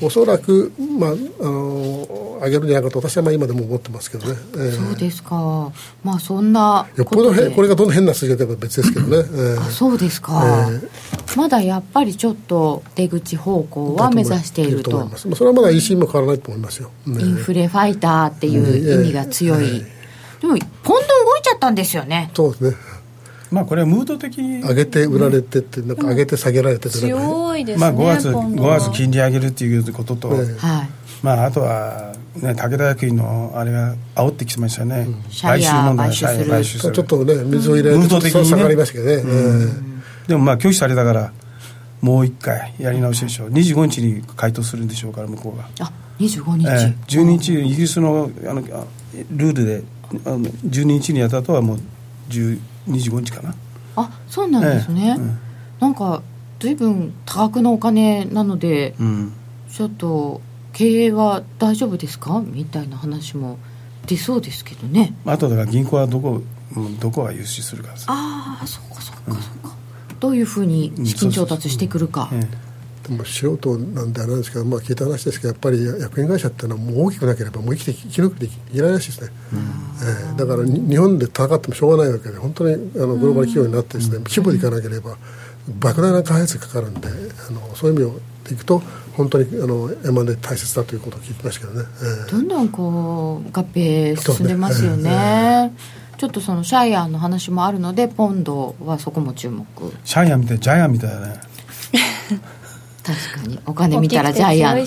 [0.01, 4.38] おそらく、まあ、あの上げるんじゃないかと、私はまあ今でも思ってますけどね。
[4.53, 5.71] えーそうですか。
[6.03, 9.17] まあそんなよっぽどへこれがどんな変な数字が出れば別ですけどね。
[9.17, 14.91] えーあそうですか、えまだやっぱりちょっと出口方向は目指していると。
[14.97, 15.27] 思います。
[15.27, 16.91] まあそれはまだ EC も変わらないと思いますよ。
[17.06, 19.84] ねインフレファイターっていう意味が強い、
[20.41, 22.32] でもポンド動いちゃったんですよね。
[22.34, 22.78] そうですね。
[23.52, 30.89] まあこれはムード的に上げて売られてって、なんか上げて下げられて強いですね、まあ5月ポンド5は月金利上げるっていうことと、ええはい。
[31.23, 36.13] まああとはね武田薬品のあれが煽ってきましたね、シャイヤー問題
[36.45, 38.47] 買収ちょっとね、水を入れムーるとド的にね。
[38.47, 39.13] 下がりましたけどね。
[39.13, 39.23] え
[39.93, 39.97] え
[40.28, 41.32] でもまあ拒否されたから
[42.02, 43.50] もう一回やり直しでしょう。
[43.50, 46.95] 25日に回答するんでしょうから向こうが、あ25日、ええ。
[47.08, 48.84] 12日イギリスのあのあ
[49.32, 49.84] ルールで
[50.26, 51.80] あの12日にやった後はもう
[52.30, 53.56] 10 25日かな。
[53.96, 55.38] あそうなんですね、ええうん
[55.80, 56.24] なんか
[56.60, 59.34] 随分多額のお金なのでうん。
[59.72, 60.41] ちょっと
[60.74, 62.41] 経営は大丈夫ですか？
[62.43, 63.60] みたいな話も
[64.08, 65.13] 出そうですけどね。
[65.26, 66.41] あとだから銀行はどこ
[66.76, 69.76] うんどこが融資するかですああそっかそっかそっか、
[70.20, 72.48] どういうふうに資金調達してくるか、えで
[73.12, 79.30] も素人なんであれなんですけど、まあ、聞いた話ですけど、やっぱり薬品会社っていうのはもう大きくなければ、もう生きて生き抜くできないらしいですね、
[80.04, 85.17] ええだからに日本で戦ってもしょうがないわけで、本当にあのグローバル企業になってです、ね、規模でいかなければ、
[85.80, 88.82] 莫大な開発がかかるんで、あのそういう意味でいくと、
[89.15, 91.88] 本当にあの M&A 大切だということを聞きましたけどね。
[92.02, 95.74] ええどんどんこう合併進んでますよね。
[96.17, 99.65] ちょっとそのシャイアンの話もあるのでポンドはそこも注目。
[100.04, 101.39] シャイアンみたいジャイアンみたいだね
[103.08, 103.60] 確かに。
[103.65, 104.80] お金見たらジャイアン。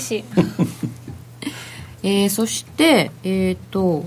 [2.02, 4.04] えーそしてえっ、と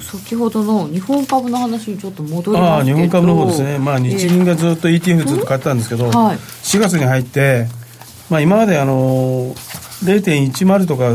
[0.00, 2.96] 先ほどの日本株の話にちょっと戻りあますけど。
[2.96, 6.36] あ日本株の方ですね、まあ、日銀がずっと ETF ずっと買ってたんですけど、はい。
[6.36, 7.66] 4月に入って、
[8.30, 9.54] まあ、今まであの
[10.04, 11.12] 0.10とか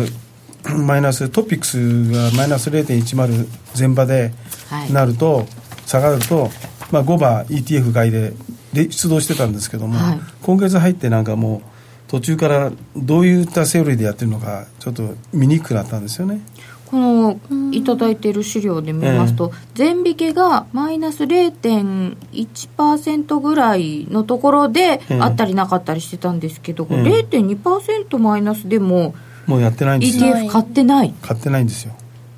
[0.76, 3.48] マイナストピックスがマイナス0.10
[3.78, 4.34] 前場で
[4.70, 4.94] はい。
[4.94, 5.48] なると、
[5.86, 6.52] 下がると、
[6.92, 8.34] まあ、5番 ETF 買いで
[8.74, 10.20] で出動してたんですけども、はい。
[10.44, 11.69] 今月入ってなんかもう
[12.10, 16.42] 途中からどういったセオリーでやってるのかちょっと見にくくなったんですよね。
[16.88, 17.40] この
[17.72, 25.20] いただいている資料で見ますと、全引けがマイナス0.1%ぐらいのところでええ。
[25.22, 27.04] あったりなかったりしてたんですけど、ええ。
[27.30, 29.14] 0.2%マイナスでも
[29.46, 30.36] もうやってないんですよ。
[30.36, 31.14] ETF 買ってない。
[31.22, 31.94] 買ってないんですよ。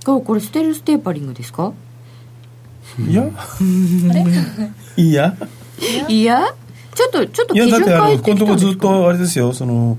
[0.06, 1.72] これこれステルステーパリングですか
[3.00, 3.30] いや
[4.98, 5.34] いや
[6.10, 6.54] いや
[6.94, 9.54] ちょっとちょっといや基準だってあの変えてきこのとこずったんですかとあれですよ。
[9.54, 9.98] その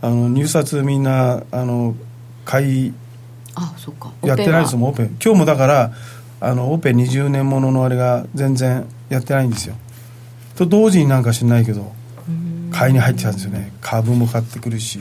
[0.00, 1.94] あの入札みんなあの
[2.44, 2.94] 買い
[3.54, 4.12] あそっか。
[4.22, 5.92] やってないですももんオペ今日もだから
[6.40, 9.74] あのオペ20年もののあれが全然やってないんですよ。
[10.56, 11.92] と同時になんか知んないけど
[12.72, 13.72] 買いに入ってたんですよね。
[13.80, 15.00] 株も買ってくるし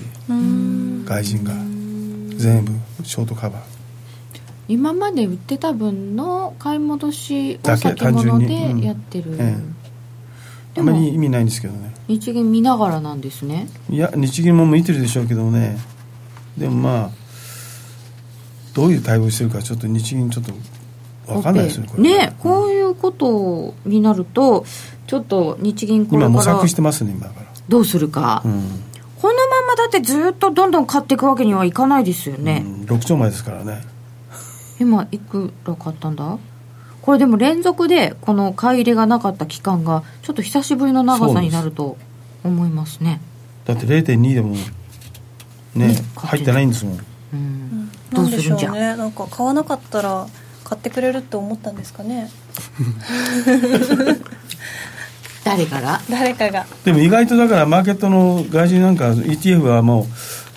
[1.05, 1.53] 外人が。
[2.37, 2.71] 全部
[3.03, 3.61] ショートカバー。
[4.69, 9.57] 今まで売ってた分の買い戻しを先物でやってる、えでも
[10.77, 11.93] あまり意味ないんですけどね。
[12.07, 13.67] 日銀見ながらなんですね。
[13.89, 15.77] いや日銀も見てるでしょうけどね。
[16.57, 17.09] でもまあ
[18.73, 20.53] どういう対応してるかちょっと日銀ちょっと
[21.33, 22.03] 分かんないですよねこれ。
[22.03, 24.65] ねこういうことになると
[25.07, 27.47] ちょっと日銀これ今模から索してますね今から。
[27.67, 28.63] どうするか、うん、
[29.21, 33.81] このままだってずっとどんどん買っていくわけにはいかないですよね、うん、6兆前ですからね。
[34.79, 36.37] 今いくら買ったんだ？
[37.07, 41.95] これでも連続でこの買い入れがなかった期間がちょっと久しぶりの長さになると
[42.43, 43.21] 思いますね。
[43.63, 44.55] だって0.2でも
[45.73, 46.99] ね入ってないんですもん。
[47.33, 47.91] うん。
[48.11, 48.67] どうするんじゃ？
[48.67, 48.97] しょうね。
[48.97, 50.27] なんか買わなかったら
[50.65, 52.29] 買ってくれるって思ったんですかね。
[55.45, 56.01] 誰から？
[56.09, 56.65] 誰かが。
[56.83, 60.05] でも意外とだからマーケットの外人なんか ETF はもう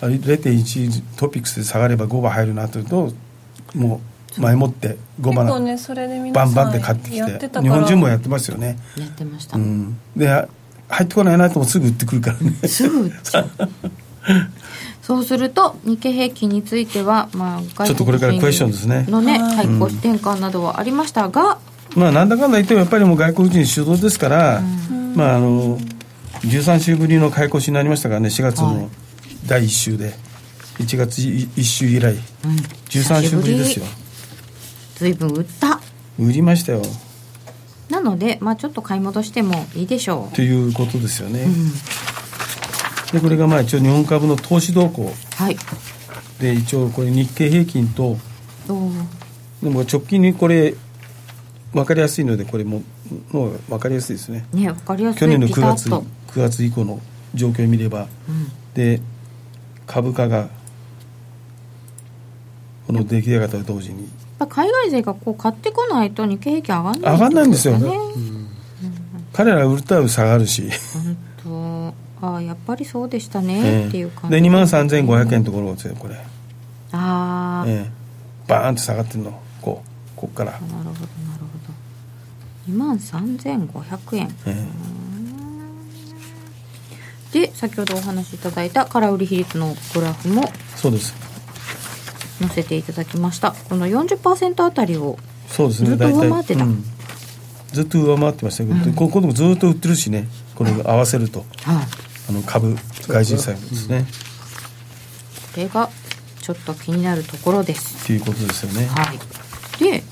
[0.05, 3.13] あれ0.1トピックスで下がれば5番入るなというと
[3.73, 3.99] もう
[4.37, 10.27] 前もって5結構番ねそれで皆バンバンって買ってきて日本人もやってますよね、やってました、うん、で
[10.91, 12.51] 入ってこないなともすぐ売ってくるからね。
[12.67, 13.49] すぐ売っちゃう
[15.01, 19.05] そうすると日経平均については、まあ、外ちょっとこれからクエスチョンですね。
[19.09, 19.67] のね、はい。
[19.67, 21.59] はい、腰転換などはありましたが、
[21.95, 24.61] まあなんだかんだ言ってもやっぱりもう外国人主導ですから、
[25.15, 25.79] まああの
[26.41, 28.89] 13週ぶりの買い越しになりましたからね4月の
[29.47, 30.13] 第1週で。
[30.77, 32.15] 1月1週以来。
[32.89, 33.85] 13週ぶりですよ
[35.01, 35.81] 随分売った。
[36.19, 36.83] 売りましたよ。
[37.89, 40.35] なので、まあ、ちょっと買い戻してもいいでしょう。
[40.35, 41.47] ということですよね、
[43.11, 45.11] でこれがまあ一応日本株の投資動向。
[45.37, 45.57] はい。
[46.39, 48.15] で一応これ日経平均と。
[49.63, 50.75] でも直近にこれ
[51.73, 52.83] 分かりやすいのでこれも
[53.31, 54.45] もう分かりやすいですね。
[54.53, 56.03] ねわかりやすい去年の9ピタッ月と。
[56.33, 57.01] 9月以降の
[57.33, 58.07] 状況を見れば、
[58.75, 59.01] で
[59.87, 60.49] 株価が
[62.85, 64.07] この出来上がったと同時に
[64.41, 67.91] ぱ海外勢がこう買ってこないと日経平均上がんない上がんないんですよね。
[69.33, 72.27] 彼ら売ると下がるし、本当。
[72.27, 74.41] ああやっぱりそうでしたえね、えっていう感じ。
[74.41, 76.15] で2万3500円のところですよこれ、
[76.91, 77.91] ああ、ええ。
[78.47, 79.39] バーンと下がってるの。
[79.61, 81.01] こうこっから、なるほどなるほ
[81.67, 82.71] ど。
[82.71, 84.35] 2万3500円。
[84.45, 84.67] え
[87.31, 90.43] で先ほどお話しいただいた空売り比率のグラフも。
[90.43, 91.30] えそうです
[92.41, 93.53] 載せていただきました。
[93.69, 96.63] この40%あたりをずっと上回ってた。
[96.65, 96.83] うん。
[97.71, 101.45] ずっと上回ってましたけど、ここでもずっと売ってるしねこれ合わせると。
[101.63, 101.85] はい。
[102.29, 102.75] あの株
[103.07, 104.05] 外人債ですね、
[105.53, 105.89] これが
[106.41, 108.03] ちょっと気になるところです。
[108.03, 109.19] っていうことですよね、はい。
[109.83, 110.03] で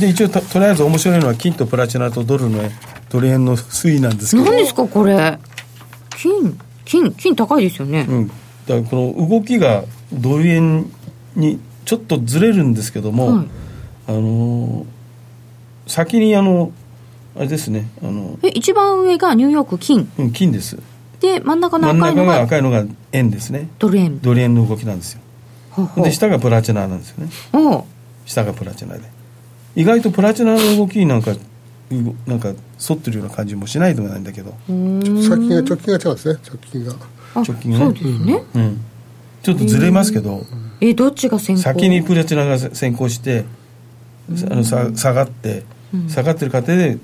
[0.00, 2.62] で一応ととりあえず面白いのは金とプラチナとドルの
[3.08, 4.50] ドル円の推移なんですけど。
[4.50, 5.38] 何ですかこれ？
[6.16, 10.90] 金金金高いですよね、うん、だからこの動きがドル円
[11.36, 13.46] にちょっとずれるんですけども、はい。
[14.08, 14.96] あのー
[15.86, 16.72] 先にあの
[17.36, 20.10] あれですねあの、え一番上がニューヨーク金。
[20.18, 20.78] うん、金です。
[21.20, 23.68] で真ん中の赤いのが赤いのが円ですね。
[23.78, 24.20] ドル円。
[24.20, 25.20] ドル円の動きなんですよ。
[25.70, 26.04] ほうほう。
[26.04, 27.30] で下がプラチナなんですよね。
[28.24, 29.02] 下がプラチナで。
[29.76, 31.38] 意外とプラチナの動きになんかう
[32.28, 36.38] なんか沿ってるような感じもしないでもないんだけど、先金が直近が違うんですね。
[36.48, 36.94] 直近が。
[37.34, 37.84] あ直近がね。
[37.84, 38.80] そうですね、うん、
[39.42, 40.42] ちょっとずれますけど、
[40.80, 41.62] えどっちが先行？
[41.62, 43.44] 先にプラチナが先行して、
[44.50, 45.64] あのさ下がって、
[46.08, 46.98] 下がってる過程で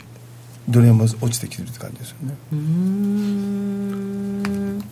[0.68, 4.82] ドル円も落ちてきてるって感じですよね、うーん。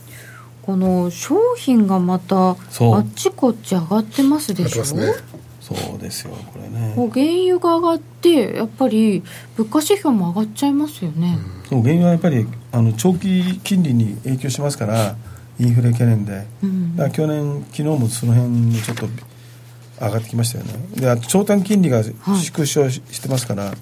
[0.63, 3.03] この商品がまたあそう。
[3.03, 4.83] っちこっち上がってますでしょ？
[4.97, 5.13] ね。
[5.61, 6.95] そうですよこれね。
[6.97, 9.23] こう原油が上がってやっぱり
[9.57, 11.39] 物価指標も上がっちゃいますよね、
[11.69, 15.15] そう原油はやっぱりあの長期金利に影響しますから
[15.61, 16.97] インフレ懸念で、うん。
[16.97, 19.07] だから去年昨日もその辺にちょっと
[20.01, 20.73] 上がってきましたよね。
[20.97, 23.75] で長短金利が縮小し,、てますから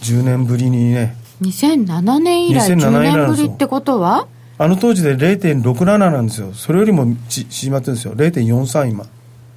[0.00, 1.16] 10年ぶりにね。
[1.42, 4.26] 2007年以来2007 10年ぶりってことは？
[4.58, 6.52] あの当時で0.67なんですよ。
[6.54, 8.14] それよりもち縮まってるんですよ。
[8.14, 9.06] 0.43今。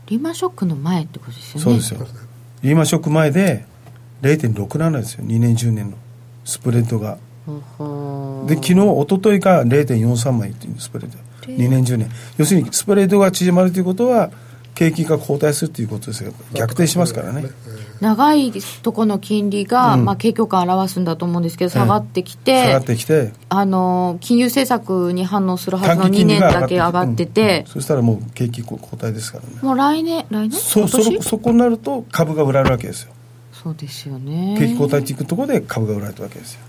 [0.08, 1.62] リーマンショックの前ってことですよね。
[1.63, 2.06] そうですよ。
[2.62, 3.65] リーマンショック前で
[4.22, 5.24] 0.67ですよ。
[5.24, 5.98] 2年10年の。
[6.44, 7.18] スプレッドが。
[8.48, 12.10] で昨日一昨日が0.43枚っていうスプレッド2年10年。
[12.38, 14.31] 要するにスプレッドが縮まるということは
[14.73, 16.34] 景気が後退するということですよ。
[16.53, 17.45] 逆転しますからね。
[18.01, 18.51] 長い
[18.84, 20.03] とこの金利が、うん。
[20.03, 23.31] まあ、景況感を表すんだと思うんですけど下がってき下て、がってきて。
[23.47, 27.63] あの金融政策に反応するはずの2短期金利年だけ上がってて。
[27.67, 29.62] うん、そしたらもう景気後退ですからね。
[29.62, 31.23] もう来年来年そそ今年？
[31.23, 33.13] そそこになると株が売られるわけですよ。
[33.53, 34.58] そうですよね。
[34.60, 36.60] 景気後退っていくところで株が売られたわけですよ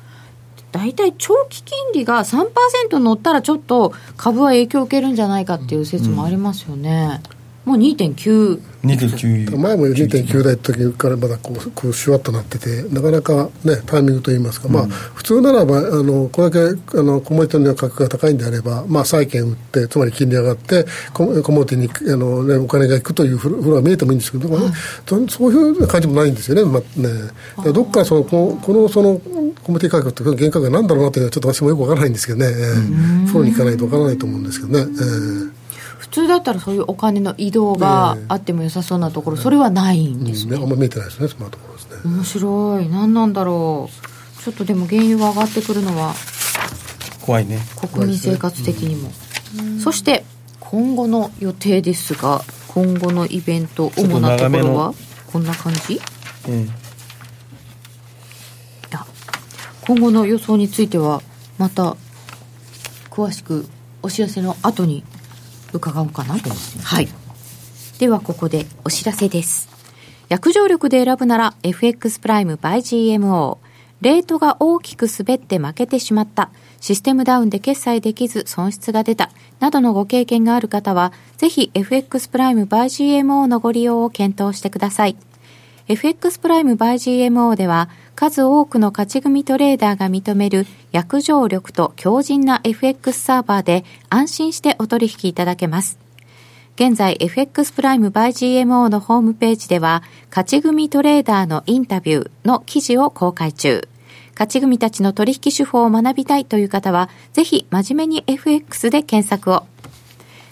[0.72, 7.20] 大体長期金利が3%乗ったらちょっと株は影響を受けるんじゃないかっていう説もありますよね、
[7.66, 24.72] もう2.9 2.9前も2.9台の時からまだこうこうシュワッとなっててなかなかねタイミングといいますか、まあ普通ならばあのこれだけあのコモディティの価格が高いんであればまあ債券売ってつまり金利上がってココモディティにあの、ね、お金がいくというフロフロは見えてもいいんですけど、ね
[25.04, 27.72] そそういう感じもないんですよね,、まあ、ね。
[27.72, 29.18] どっかそのここのその
[29.64, 35.55] コモディティ価格って原価が何だろうなというのはちょっと私もよくわからないんですけどね、えープロに行かないとわからないと思うんですけどね、えー
[36.06, 40.46] 普通だったらそういうお金の移動があっても良さそうなところ、それはないんです。
[40.46, 41.96] ね、うん、あんま見えてないですねそんなところですね。
[42.04, 42.88] 面白い。
[42.88, 44.42] 何なんだろう。
[44.42, 46.14] ちょっとでも原油が上がってくるのは
[47.22, 47.58] 怖いね。
[47.76, 49.10] 国民生活的にも、
[49.80, 50.24] そして
[50.60, 54.94] 今後の予定ですが今後のイベント主なところは
[55.32, 56.00] こんな感じ、
[56.48, 56.70] うん。
[59.86, 61.22] 今後の予想については
[61.58, 61.96] また
[63.10, 63.66] 詳しく
[64.02, 65.04] お知らせの後に
[65.76, 66.78] 伺おうかなと思って。
[66.82, 67.08] はい。
[67.98, 69.68] ではここでお知らせです。
[70.28, 73.58] 約定力で選ぶなら FX プライム by GMO
[74.00, 76.50] レートが大きく滑って負けてしまった。
[76.80, 79.30] システムダウンで決済できず損失が出た。
[79.58, 85.16] などのご経験がある方はぜひ FX プライム by GMO のご利用を検討してください。
[85.88, 86.94] FX プライム by
[87.28, 95.96] GMO では数多くの勝ち組トレーダーが認める約定力と強靭な FX サーバーで安心してお取引いただけます。
[96.74, 103.88] 現在 FX プライム by GMO のホームページでは勝ち組トレーダーのインタビューの記事を公開中。
[104.32, 109.66] 勝ち組たちの取引手法を学びたいという方はぜひ真面目に FX で検索を。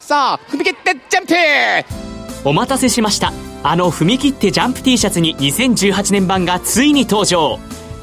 [0.00, 2.48] さあ踏み切ってジャンプ！
[2.48, 3.32] お待たせしました。
[3.62, 7.58] あの踏み切ってジャンプ T シャツに2018年版がついに登場。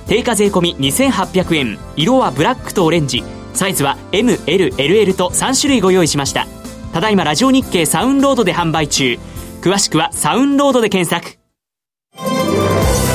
[0.08, 1.80] 定価税込2800円。
[1.96, 3.24] 色はブラックとオレンジ。
[3.54, 6.46] サイズは MLLL と3種類ご用意しました。
[6.94, 9.18] ただいまラジオ日経サウンロードで販売中。
[9.62, 11.40] 詳しくはサウンロードで検索。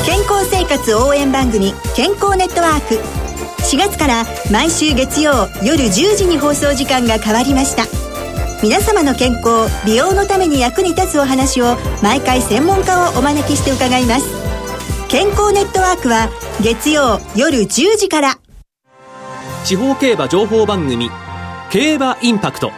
[0.04, 2.94] 健康生活応援番組健康ネットワーク。
[3.62, 7.84] 4月から毎週月曜夜10時に放送時間が変わりました
[8.62, 14.26] 皆様の健康美容のために役に立つお話を毎回専門家をお招きして伺います。
[15.08, 16.28] 健康ネットワークは
[16.62, 18.38] 月曜夜10時から。
[19.64, 21.10] 地方競馬情報番組
[21.70, 22.70] 競馬インパクト。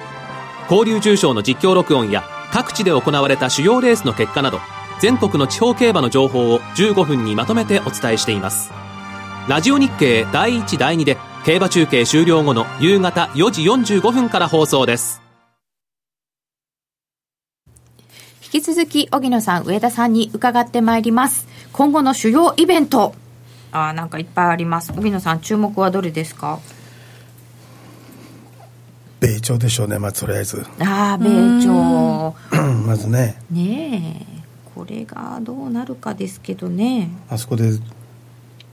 [0.70, 2.22] 交流重賞の実況録音や
[2.52, 4.60] 各地で行われた主要レースの結果など
[5.00, 8.70] 全国の地方競馬の情報を15分にまとめてお伝えしています。
[9.48, 15.21] ラジオ日経第1第2で競馬中継終了後の夕方4時45分から放送です。
[18.52, 21.46] き続き、荻野さん、上田さんに伺ってまいります。
[21.72, 23.14] 今後の主要イベント。
[23.74, 24.92] あなんかいっぱいあります。
[24.92, 26.58] 荻野さん、注目はどれですか？
[29.20, 30.66] 米朝でしょうね、まあ、とりあえず。
[30.80, 31.30] ああ、米
[31.64, 32.34] 朝。
[32.86, 33.40] まずね。
[33.50, 34.42] ねえ。
[34.74, 37.10] これがどうなるかですけどね。
[37.30, 37.70] あそこで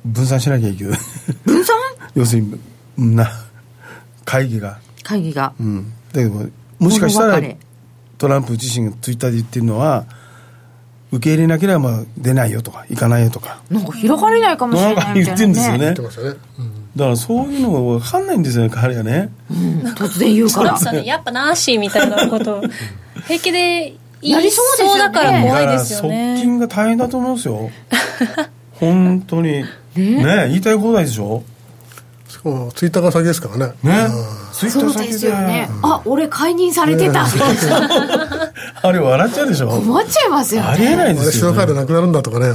[0.04, 1.00] 分散しなきゃいけない。
[1.46, 1.76] 分散？
[2.16, 2.42] 要する
[2.98, 3.30] に、な、
[4.26, 4.80] 会議が。
[5.04, 5.54] 会議が。
[5.60, 5.94] うん。
[6.12, 6.50] だけど、
[6.80, 7.40] もしかしたら、
[8.20, 10.06] トランプ自身がツイッターで言ってるのは
[11.12, 13.62] 受け入れなければまあ出ないよとか行かないよとか。
[13.72, 16.34] なんか開かれないかもしれないみたいな、ね、言ってるんですよね、
[16.96, 20.92] だからそういうのが分かんないんですよね彼がね、うん、突然言うから。
[20.92, 22.62] ね、やっぱなしみたいなこと。
[23.26, 24.62] 平気で言いそ
[24.96, 26.36] うだから怖いですよね。
[26.36, 27.72] 側近が大変だと思うんですよ。
[28.74, 29.64] 本当に。
[29.96, 31.44] ね言いたい放題でしょ
[32.42, 33.74] そうツイッターが先ですからね。
[33.84, 33.94] ね、
[34.54, 35.14] ツイッター先で。
[35.14, 37.26] すよね、あ俺解任されてた、
[38.82, 39.70] あれ笑っちゃうでしょ。
[39.70, 42.48] 思っちゃいますよ、ね、ありえないですよ、ね、カードなくなるんだとかね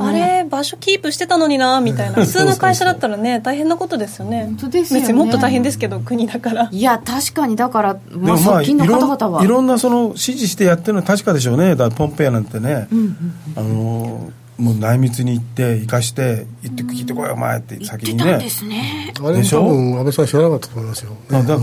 [0.00, 2.24] あれ場所キープしてたのになみたいな。
[2.24, 4.44] 普通の会社だったらね大変なことですよね。
[4.44, 6.68] 本当ですよ、ね、別にもっと大変ですけど国だから。
[6.70, 7.56] いや確かに。
[7.56, 9.44] だからまあ側近の方々は。
[9.44, 11.76] いろんなその指示してやってるのは確かでしょうね。
[11.76, 12.88] だポンペアなんてね、
[13.56, 16.84] あのもう内密に行って生かして行って
[17.14, 19.12] 聞いてこいお前って先にねですね。
[19.18, 21.58] あれ多分安倍さん知らなかったと思いますよ、ね、だ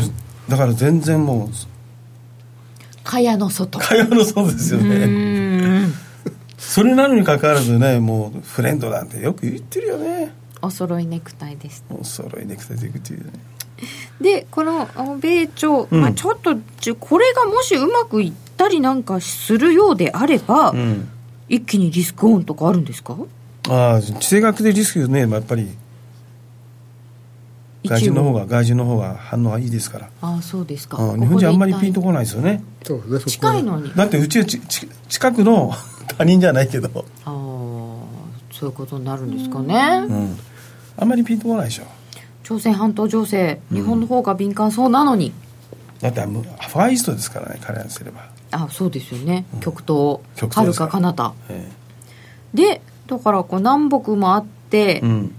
[0.49, 1.49] だから全然もう
[3.03, 3.79] 蚊帳の外。
[3.79, 5.87] 蚊帳の外ですよね。
[6.57, 10.33] それなのにかかわらずねもうフレンドなんてよく言ってるよね。
[10.61, 11.83] お揃いネクタイです。
[11.89, 13.31] お揃いネクタイでいくっていうね。
[14.21, 14.87] でこの
[15.19, 16.55] 米朝、うん、まあ、ちょっと
[16.99, 21.09] これがもしうまくいったりなんかするようであれば、うん。
[21.49, 23.17] 一気にリスクオンとかあるんですか？
[23.69, 25.69] ああ地政学でリスクねやっぱり
[27.85, 30.09] 外人の方が外人の方が反応はいいですから。
[30.21, 30.97] ああそうですか。
[30.97, 32.63] 日本人あんまりピンとこないですよね。
[32.83, 33.91] そうね近いのに。
[33.95, 35.73] だってうちはちち近くの
[36.17, 37.05] 他人じゃないけど。
[37.25, 37.31] ああ
[38.51, 40.37] そういうことになるんですかね、うん、
[40.97, 41.83] あんまりピンとこないでしょ。
[42.43, 45.31] 朝鮮半島情勢、日本の方が敏感そうなのに、
[45.99, 50.19] だってアファーイーストですからね彼らにすれば、あそうですよね、極東
[50.55, 51.33] はるか彼方。
[51.49, 51.71] え。
[52.53, 52.81] で
[53.11, 55.35] だからこう南北もあって、えうん、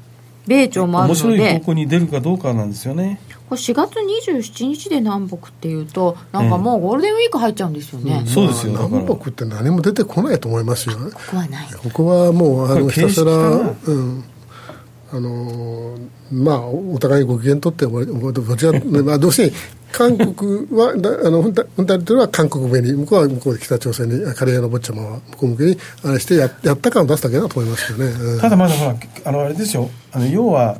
[0.46, 3.18] 米朝もある面白いので方向に出るかどうかなんですよね。
[3.48, 11.68] これ4月27日で南北っていうとなんかもうゴールデンウィーク入っちゃうんですよね、そうですよ南北って何も出てこないと思いますよここはない。
[11.72, 14.24] ここはもうあのひたすら、うん
[15.14, 17.92] あのーまあ、お互いにご機嫌取って、お
[18.32, 19.52] どちら、まあ、どうして
[19.92, 28.14] 韓国は、だあの、本体本体というのは韓国上に、向こうは向こうで北朝鮮に、カレーの坊ちゃまは向こう向けに、あれしてや、やった感を出すだけだと思いますけどね。
[28.18, 28.40] うん。
[28.40, 29.90] ただまだほらあのあれですよ。
[30.12, 30.78] あの要は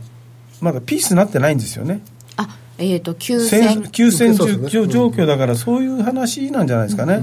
[0.63, 2.01] まだピースになってないんですよね。
[2.39, 7.23] あえっ、と休戦戦休戦状況だからそういう話なんじゃないですかね、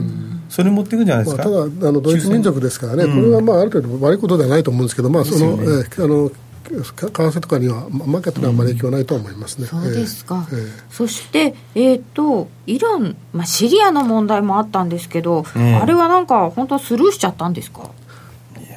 [0.49, 6.36] それ持っていくんじゃないですまあ、か、ただあのドイツ民族ですからね、これはまあある程度悪いことではないと思うんですけど、まあそのえーあのか
[6.70, 9.67] 為替とかにはマーケットにはあまり影響はないと思いますね。
[9.67, 17.89] そうですか、えーえーそして、えっとイラン、まあ、シリアの問題もあったんですけど、んあれはなんか本当スルーしちゃったんですか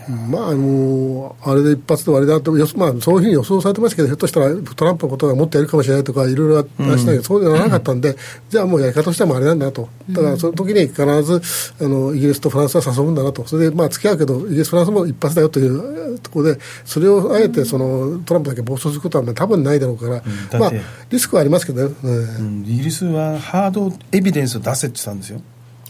[0.09, 8.16] まあ、あのあれで一発で終わりだと、まあ、そういうふうに予想されてましたけど、ひょっとしたらトランプのことがもっとやるかもしれないとか、いろいろあったらしいんだけど、そうじゃなかったんで、
[8.48, 11.42] じゃあもうやり方としてはもうあれなんだなと、だからその時に必ず
[11.80, 20.72] あのイギリスとフランスは誘うんだなと、それでまあ付き合うけど、イギリス、フランスも一発だよというところで、それをあえてそのトランプだけ暴走することはまあ多分ないだろうから、だってまあ、
[21.11, 21.94] リスクはありますけどね。
[22.03, 22.12] うん。
[22.12, 22.62] うん。
[22.62, 25.40] イギリスはハードエビデンスを出せって言ったんですよ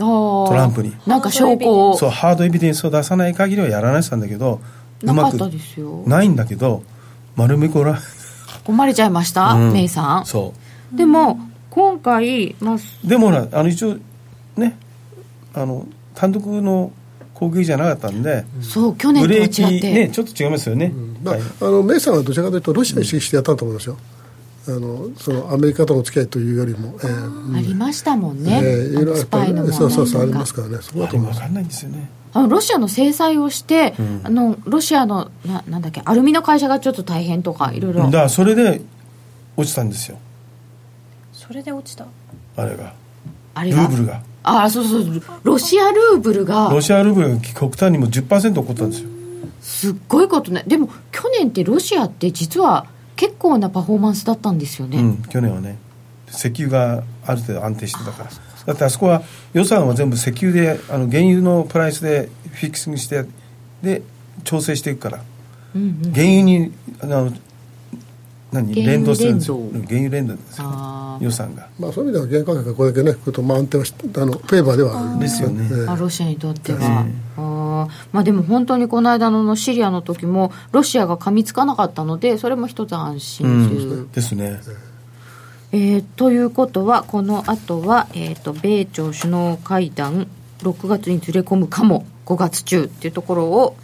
[0.03, 0.92] トトランプに。
[1.07, 1.96] なんか証拠を。
[1.96, 4.61] そうハードエビデンスを出さない限りはやらないって言ったんだけど
[5.03, 6.82] うまくなかったですよないんだけど
[7.36, 7.98] 丸めこら
[8.64, 9.72] 困れちゃいました、うん。
[9.72, 10.26] メイさん。
[10.26, 10.55] そ
[10.92, 11.38] でも
[11.70, 12.78] 今回、まあ、う
[13.09, 13.96] でもほらあの一応
[14.57, 14.76] ね
[15.55, 16.92] あの単独の
[17.34, 20.92] 攻撃じゃなかったんで、そう去年ブとは違レーキって、ねちょっと違いますよね、
[21.24, 23.96] まあはい、あのメイさんはどちらかというと、ロシアを意識してやったと思いますよ。
[24.68, 31.40] あのそのアメリカとの付き合いというよりも、えーありましたもんね、えーいろいろスパイの問題そうそうそうありますからね、そこだあと思います。
[31.40, 33.94] れ分かんないんですよねあのロシアの制裁をして、
[34.24, 38.04] あのロシアのななんだっけアルミの会社がちょっと大変とかいろいろ。
[38.04, 38.80] だからそれで
[39.56, 40.18] 落ちたんですよ。
[41.32, 42.06] それで落ちた？
[42.56, 42.94] あれが。
[43.54, 43.82] あれが？
[43.82, 44.22] ルーブルが。
[44.44, 46.70] あそうそうロシアルーブルが。
[46.72, 49.10] ロシアルーブルが極端にも10%起こったんですよ。
[49.60, 50.64] すっごいことね。
[50.66, 52.86] でも去年ってロシアって実は
[53.22, 55.78] 結構なパフォーマンスだったんですよね、うん、去年はね。
[56.28, 58.30] 石油がある程度安定してたから。
[58.66, 63.24] だってあそこは予算は全部石油であの原油のプライスでフィックスにして
[63.80, 64.02] で
[64.42, 65.22] 調整していくから、
[65.76, 66.12] うんうん。
[66.12, 67.32] 原油にあの
[68.50, 68.74] 何？
[68.74, 69.60] 連動してるんですよ。
[69.86, 70.64] 原油連動ですよ。
[70.66, 71.24] あー。
[71.24, 71.68] 予算が。
[71.78, 75.48] まあ、そういう意味では原価格がこれだけね、来るとまあ安定はしあのフェーバーではあるんですよ。
[75.48, 75.68] ね。
[75.70, 77.06] ええあロシアにとっては、
[77.36, 84.61] あーまあでも本当にこの間のシリアの時もロシアが噛みつかなかったのでそれも一つ安心という、ですね。
[85.74, 90.28] えーということはこの後は、えー、と米朝首脳会談
[90.59, 93.76] 6月にずれ込むかも5月中っていうところを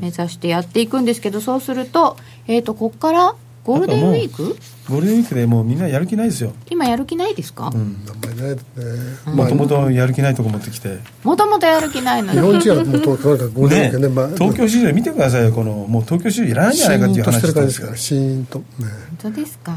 [0.00, 2.16] 目指してやっていくんですけどそうすると,、
[2.46, 4.56] えー、とここからゴールデンウィーク？
[4.88, 6.52] ゴールデンウィークでもうみんなやる気ないですよ。
[6.68, 7.66] 今やる気ないですか？
[7.66, 9.32] あんまりないですね。
[9.34, 10.98] もともとやる気ないとこ持ってきて。
[11.22, 12.40] もともとやる気ないのに。
[12.40, 15.52] 日本人はもうととにかくゴールデンウィークね、まあ、東京市場見てくださいよ。
[15.52, 17.86] このもう東京市場いらないんじゃないかっていうシーンとして話る感じですか。
[17.86, 17.96] ら、ですから。
[17.96, 18.58] シーンと。
[18.58, 18.64] ね。
[18.78, 18.86] 本
[19.18, 19.76] 当ですか、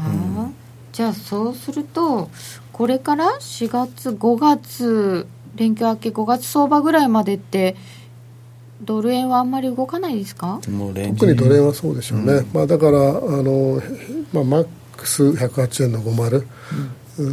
[0.92, 2.30] じゃあそうすると
[2.72, 7.76] これから4月5月連休明け5月相場ぐらいまでって
[8.82, 10.60] ドル円はあんまり動かないですか？
[10.62, 10.72] 特
[11.26, 13.02] に奴隷はそうでしょうね、まあ、だからあ
[13.42, 13.80] の、
[14.32, 14.66] まあ、マッ
[14.96, 16.44] クス108円の50、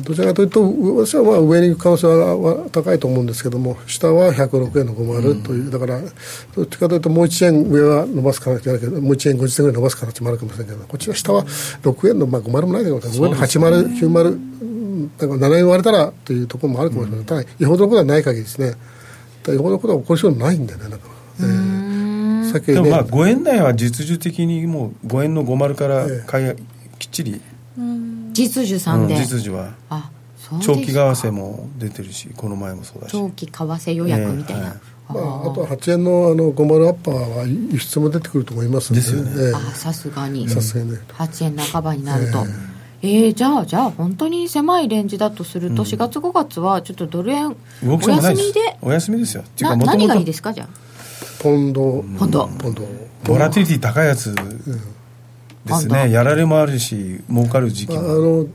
[0.04, 0.64] どちらかというと
[1.06, 6.00] 私はまあ上に行く可能性はは高いと思うんですけども下は106円の50という、だから
[6.56, 14.28] どっちかというともう1円上は伸ばす形じゃないけどもう1円50銭ぐらい伸ばす形もあるかもしれないけどこっちは下は6円の、まあ、50もないけど5円の80、90
[14.62, 18.68] うんだから7円割れたらというところもあるかもしれない、ただよほどのことはない限りですね。
[18.68, 21.10] よほどのことは起こりそうにないんだよねなんか、
[21.40, 22.74] えーさっきね。
[22.76, 26.56] でもまあ5円台は実需的にもう5円の50から買い
[27.00, 27.42] きっちり、
[28.34, 29.74] 実需さんで、うん実需は。
[29.90, 30.10] あ
[30.62, 33.12] 長期為替も出てるしこの前もそうだし。
[33.12, 34.72] 長期為替予約みたいな、え
[35.12, 35.26] えはい。
[35.26, 39.32] まあ、あとは8円のあの50アッパーは輸出も出てくると思いますんでですよね。
[39.36, 39.54] ええ。
[39.56, 40.48] あさすがに。
[40.48, 41.00] さすがにね。
[41.18, 42.46] 8円半ばになると、
[43.02, 47.56] えーじゃあじゃあ本当に狭いレンジだとすると、4月5月はちょっとドル円
[47.86, 48.78] お休みで？
[48.82, 49.44] お休みですよ。
[49.62, 50.83] な何がいいですかじゃあ？
[51.40, 52.04] ポンド。
[52.18, 52.48] ポンド。
[52.48, 52.84] ポンド。
[53.26, 54.42] ボラティリティ高いやつで
[55.74, 56.12] すね。
[56.12, 58.48] やられもあるし儲かる時期ああもの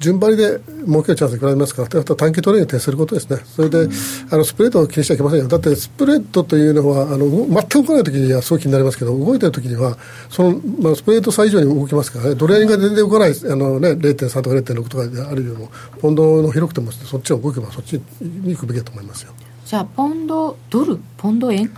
[0.00, 1.82] 順張りで儲けるチャンスがられますか。
[1.82, 3.86] ら、短期トレーニングに徹することですね、それで、
[4.30, 9.98] あのスプレッドを気にしちゃいけませんよ、だってスプレッドというのは、あの全く動かないときにはすごい気になりますけど、動いてるときには、
[10.30, 15.70] そのまあ、スプレッド差以上に動きますからね、ドル円が全然動かない、あのね、0.3とか0.6とかであるよりも、
[16.00, 19.32] ポンドの広くても、そっちを動けば、そっちに行くべきだと思いますよ。
[19.70, 21.70] じゃあ、ポンドドル、ポンド円？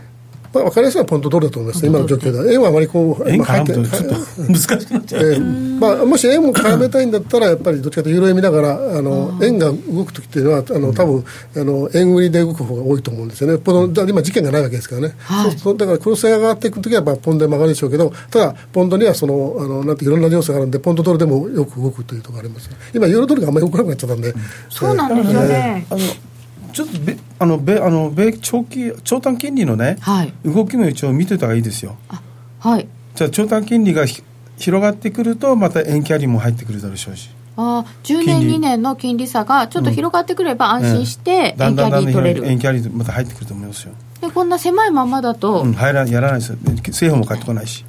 [0.55, 2.51] まあ、分かりやすいのはポンドドルだと思います、今の状況では。
[2.51, 4.14] 円はあまりこう、円入ってちょっと
[4.45, 11.24] 難しくなっちゃう、えーまあ、もし円も絡めたいんだったら、やっぱりどっちかというと、ユーロ円見ながら、あの円が動くときっていうのは、あの多分
[11.55, 24.34] あの円売りで動く方が多いと思うんですよね、この今、事件がないわけですからね、はい、そうだから、黒線上がっていくときは、まあ、ポンドで曲がるでしょうけど、ただ、ポンドにはそのあのなんていろんな要素があるんで、ポンドドルでもよく動くというところがあります、今、ユーロドルがあんまり動かなくなっちゃったんで、
[24.68, 25.86] そうなんですよね。
[25.90, 26.32] えー
[26.73, 31.97] ちょっとべあの米あの米長期長短金利のね、はい、動きも一応見てた方がいいですよ。
[32.59, 32.89] はい。
[33.14, 34.07] じゃあ長短金利が
[34.57, 37.09] 広がってくるとまた円キャリーも入ってくるだろうし。
[37.55, 43.93] あ10年、2年の金利差がちょっと広がってくれば安心して、円キャリー取れる、円キャリーまた入ってくると思いますよ。
[44.23, 47.85] でこんな狭いままだと、うん、入らやらないです政府も買ってこないし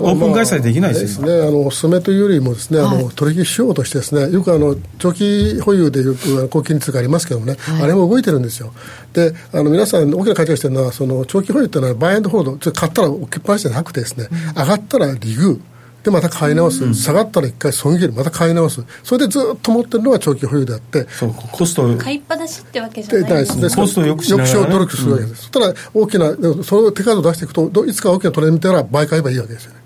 [0.00, 8.72] オープン開催できないですね、あのお勧めというよりもですね、はい、あの取引手法としてですねよくあの長期保有でよく高金利通貨ありますけどもね、はい、あれも動いてるんですよ。
[9.12, 15.60] であの皆さん大きな勘違いしてるのはその長期保有っていうのはバイアンドホールド買ったら置きっぱなしじゃなくてですね、うん、上がったら利遇
[16.02, 23.44] でまた買い直す、うん、下がったら一回損切る、また買い直す、それでずっと持ってるのが長期保有であって、そうコスト買いっぱなしってわけじゃない。
[23.44, 23.56] です。
[23.56, 29.80] ね、コストを抑止を努力するわけです、うん、そしたら大きな、その手数を出していくと、いつか大きなトレンド見たら倍買えばいいわけですよね。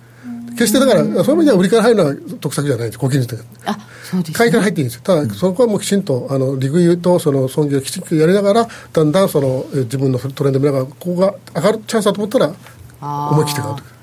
[0.54, 3.36] 決してだから、そういう意味では売りから入るのは得策じゃないです、小金利と
[3.66, 3.76] あ
[4.08, 12.54] そうです、ね、買いから入っていいんですよ、ただ、そこはもうきちんと、あの利食いとその損切りをきちんとやりながら、だんだんその自分のトレンド見ながら、ここが上がるチャンスだと思ったら、
[13.00, 13.93] 思い切って買うと。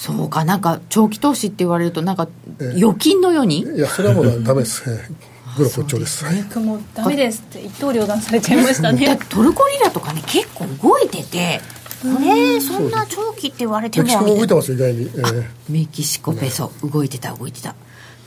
[0.00, 2.26] そうか、なんか長期投資って言われると、なんか
[2.58, 4.82] 預金のように、いや、それはもうだめです、
[5.58, 6.24] グロ好調です。
[6.58, 9.18] もうダメですって一刀両断されちゃいましたね。
[9.28, 11.60] トルコリラとかね結構動いてて。
[12.00, 17.74] これそんな長期って言われてもメキシコ動いてます意外に、えー、メキシコペソ、動いてた動いてた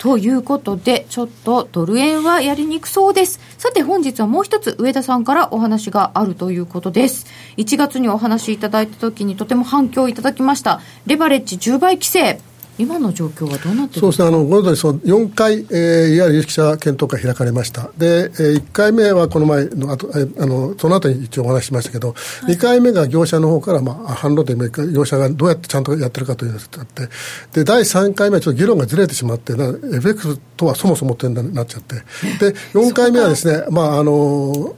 [0.04, 3.40] ということでちょっとドル円はやりにくそうです。
[3.58, 7.26] さて本日はもう一つ上田さんからお話があるということです。
[7.56, 10.82] 1月にお話しいただいた時にとても反響いただきました。
[11.06, 12.53] レバレッジ10倍規制。
[12.78, 17.92] 今の状況はどうなってそうですね、あの、ご存知その4回、えー、いわゆる有識者検討会開かれました。
[17.98, 22.10] で、えー、1回目はこの前の後、えー、あの、その後に一応お話ししましたけど、
[22.42, 24.56] はい、2回目が業者の方から、まあ、反論で
[24.92, 27.10] 業者がどうやってちゃんとやってるかというのがあって、
[27.54, 31.96] で、第3回目はちょっと議論がずれてしまって、FX とはそもそもとなっちゃって、
[32.40, 34.76] で、4回目はですね、まあ、あの、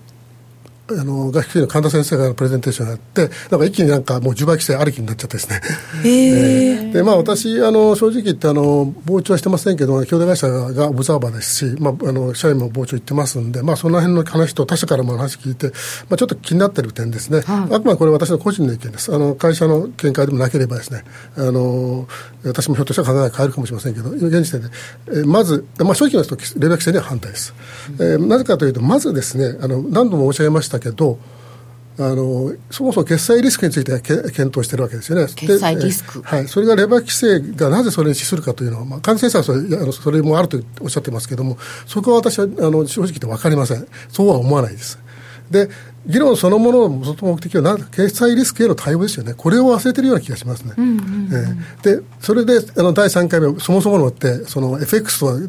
[0.88, 5.61] あの学級の神田先生がプレゼンテーションやって、なんか一気になんかもう10倍規制ありきになっちゃってですね。
[6.03, 15.67] えー、で、まあ私、あの、正直言ってあの、傍聴はしてませんけど、兄弟会社がオブザーバーですし、まあ、あの、社員も傍聴行ってますんで、まあその辺の話と他社からも話聞いて、
[16.07, 17.41] まあちょっと気になってる点ですね。
[17.41, 19.13] はい、あくまでこれ私の個人の意見です。
[19.13, 21.03] あの、会社の見解でもなければですね、
[21.36, 22.07] あの、
[22.43, 24.67] 私もひょっとしたら考えが変えるかもしれませんけど、現時点で、
[25.07, 27.55] えー、まず、まあ正直な人、レベル規制には反対です。
[27.95, 31.19] えー、なぜかというと、まずですね、あの、何度も申し上げましたけど、
[31.97, 35.28] あのそもそも決済リスクについて検討しているわけですよね。
[35.34, 44.99] 決済リスク、はい、それがレバー規制がなぜそれに資するかというのは、まあ、感染者はそれあのそれもあるとおっしゃってますけれども、そこは私はあの正直言って分かりません、そうは思わないです。
[45.49, 45.69] で
[46.05, 50.73] 議論そのものの目的は何決済リスクへの対応ですよね、これを忘れてるような気がしますね。
[50.78, 51.30] うん
[51.82, 55.39] でそれであの第3回目、そもそものって、その FX とは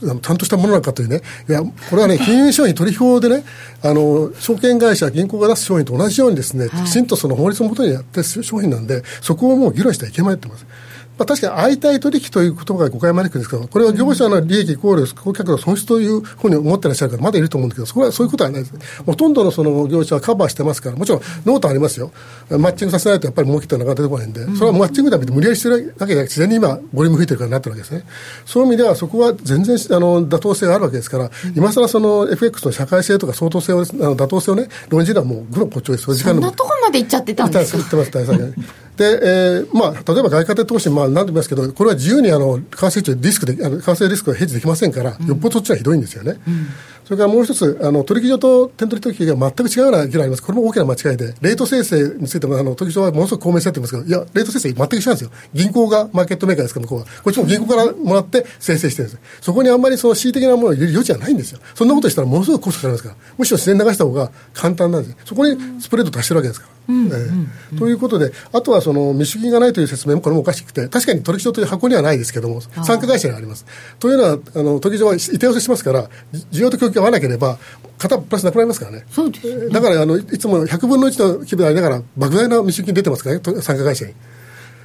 [0.00, 3.44] ちゃんとしたものなのかというね、いや、これはね、 金融商品取引法でね、
[3.82, 10.89] あの、証券会社、銀行が出す商品と同じようにですね、きちんとその法律のもとにやってる商品なんで、そこをもう議論してはいけないと思います。
[11.20, 18.74] まあ、確かに相対取引という言葉が誤解招くんですけど、これは業者の利益イコール顧客の損失というふうに思ってらっしゃる方、まだいると思うんですけど、そこはそういうことはないです。
[19.04, 22.10] ほとんどのその業者はカバーしてますから、もちろんノートありますよ。
[22.48, 28.04] マッチングさせないとやっぱり儲けってなかなか出てこないんで、それはマッチングだけで無理やりしてるわけじゃなくて、自然に今、ボリューム増えてるからなってるわけですね。
[28.46, 36.04] そういう意味では、そこは全然あの妥当性があるわけですから、今更その FX の社会性とか相当性を、あの妥当性をね、論じるのはもう、愚の骨頂です。
[36.04, 37.78] そんなとこまで行っちゃってたんですか？
[37.78, 38.56] 言ってます、大佐
[39.00, 46.38] で、えーまあ、例えば外貨建投資、まあ、何度も言いますけど、これは自由にあの為替リスクで、あの為替リスクがヘッジできませんから、よっぽどそっちはひどいんですよね。
[46.46, 46.66] うん
[47.04, 66.80] それからもう一つ、あの取引所と店取取引が全く違うような議論あります、これも大きな間違いで、レート生成についてもあの取引所はものすごく公明されてますけど、いや、レート生成全く違うんですよ、銀行がマーケットメーカーですから、向こうは、こっちも銀行からもらって生成してるんです、そこにあんまりその恣意的なものを入れる余地はないんですよ、そんなことしたらものすごくコストかかりますから、むしろ自然に流した方が簡単なんです、そこにスプレード足してるわけですから。
[66.90, 73.64] えー、ということで、あとはその未主金がないという説明もこれもおかしくて、確かに取引所という箱にはないですけども、参加会社にあります。
[73.98, 76.08] というのは、あの取引所は板寄せしますから、
[76.52, 77.58] 需要と供給が合わなければ、
[77.98, 79.04] 片プラスなくなりますからね。
[79.10, 84.14] そうです、ね、だからあのいつも100分の1の規模でありながら、莫大な未出金出てますからね、参加会社に。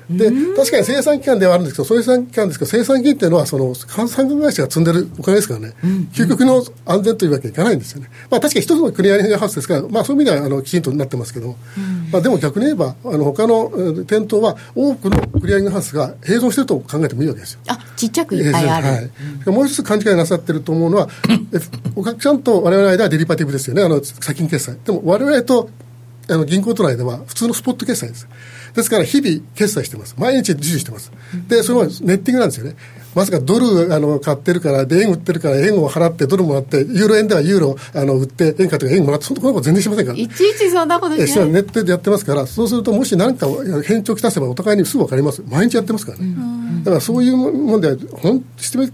[0.10, 13.72] で確かに生産期間ではあるんですけど、生産期間ですけど、生産金っていうのは、その産業会社が積んでるお金ですからね、うん、究極の安全というわけにいかないんですよね、まあ、確かに一つのクリアリングハウスですから、まあ、そういう意味ではあのきちんとなってますけど、うん、まあ、でも逆に言えば、あの他の
[14.06, 17.60] 店頭は、多くのクリアリングハウスが併存してると考えてもいいわけですよ。
[17.68, 19.12] あちっちゃくいっぱいある、はい。
[19.48, 21.10] うん、もう一つ勘違いなさってると思うのは、
[21.96, 24.78] お客さんとわれわれの間はデリバティブですよね、あの先金決済。
[24.86, 25.70] でもわれわれと
[26.30, 28.28] あの銀行との間は普通のスポット決済です。
[28.76, 30.16] ですから日々決済してます。
[30.18, 31.12] 毎日受注してます。
[31.48, 32.76] で、そのネッティングなんですよね。
[33.16, 40.18] まさかドルあの買ってるから、で、円売ってるから、円を払ってドルもらって、ユーロ円ではユーロあの売って、円買って円もらって、そんなこと全然しませんから。
[40.18, 41.50] いちいちそんなことしない。
[41.50, 43.48] ネットでやってますから、そうすると、もし何か
[43.86, 45.42] 変調きたせばお互いにすぐ分かります。
[45.50, 46.36] 毎日やってますからね。
[46.84, 48.94] だからそういうもんで、ほん、システム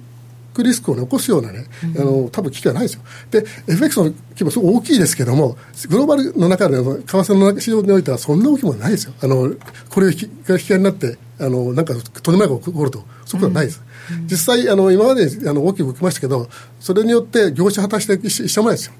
[0.53, 3.01] クリスクを残すようなね、うん、あの多分危機はないですよ。
[3.29, 5.57] で、FX の規模すごく大きいですけども、
[5.89, 9.13] グローバルの中での為替の市場においてはそんな大きいものはないですよ。
[9.21, 9.53] あの
[9.89, 13.81] これが引き金になってあのなんかとんでもないことが起こると、そういうことはないです。
[14.11, 16.49] うん、実際あの今まであの大きく動きましたけど、
[16.79, 18.93] それによって業者果たして一緒もないですよ。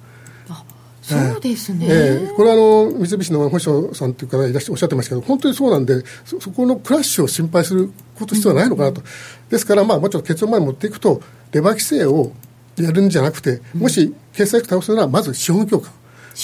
[1.02, 9.08] そうですね、えー、これはあの三菱の星野さんという方がいらっしゃおっしゃってましたけど、本当にそうなんでそ、そこのクラッシュを心配すること必要はないのかなと、うん、
[9.50, 11.22] ですから、まあ、もうちょっと結論まで持っていくと、
[11.52, 12.32] レバー規制を
[12.78, 15.92] やるんじゃなくて、もし決済額倒すなら、まず資本強化。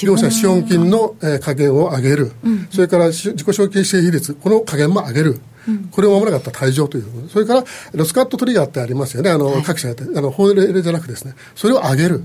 [0.03, 12.23] 両者資本金の、え加減を上げる、うん、それから自己承継性比率、この加減も上げる、うん、これを守らなかったら退場という、それからロスカットトリガーってありますよね、あの、はい、各社やって、あの法令じゃなくですね、それを上げる。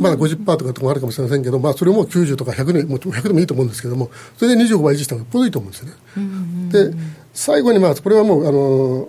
[0.00, 6.90] まだ50%とかともあるかもしれませんけど、まあ、それも90とか100でも100でもいいと思うんですけども、それで25倍維持した方がこれいいと思うんですよね。
[6.90, 6.96] で、
[7.32, 9.08] 最後に、まあ、これはもう、あの、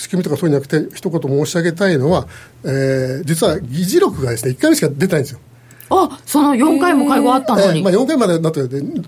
[0.00, 2.26] 仕組みとかそうじゃなくて、一言申し上げたいのは、
[2.64, 5.40] えー、実は議事録がですね、1回目しか出てないんですよ。
[5.92, 8.62] あその4回も会合あったのに、えー、まあ、4回までなって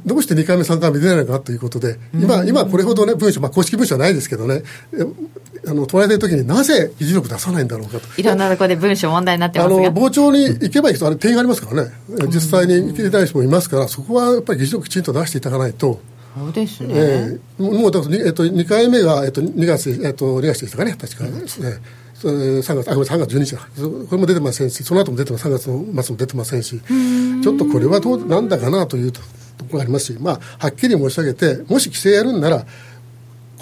[0.05, 4.63] どうして2回目、3回目出ないのかということで、今、今これほどね、文書、まあ、公式文書はないですけどね、
[5.67, 8.21] あの問われてるときになぜ議事録出さないんだろうかと。
[8.21, 11.91] いろんなところで文書問題になってますあの傍聴に行けばいい人、あれ、定員がありますからね、
[12.27, 16.12] 実際に行けない人もいますから、そこはやっぱり議事録きちんと出していただかないと。
[16.35, 23.55] そうですね、えー、もうだから、えっと、2回目が、えっと、2月、えっと、2月でしたかね、確か、ね、3月、あ、ごめん、3月12日。
[23.55, 23.61] だ。
[24.09, 26.81] これも出てませんし、その後も出てま3月の末も出てませんし、
[27.43, 29.27] ちょっとこれはどうなんだかなというとこ
[29.73, 32.65] ろがありますし、まあ、はっきり申し上げて、もし規制やるんなら、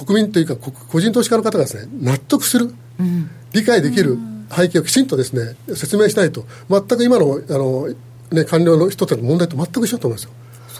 [0.06, 4.18] 国民というか、個人投資家の方がですね、納得する、うん、理解できる
[4.54, 7.88] 背景をきちんとですね、説明しないと、全く今の、あの、
[8.32, 10.30] ね、官僚の人たちの問題と全く一緒だと思いますよ。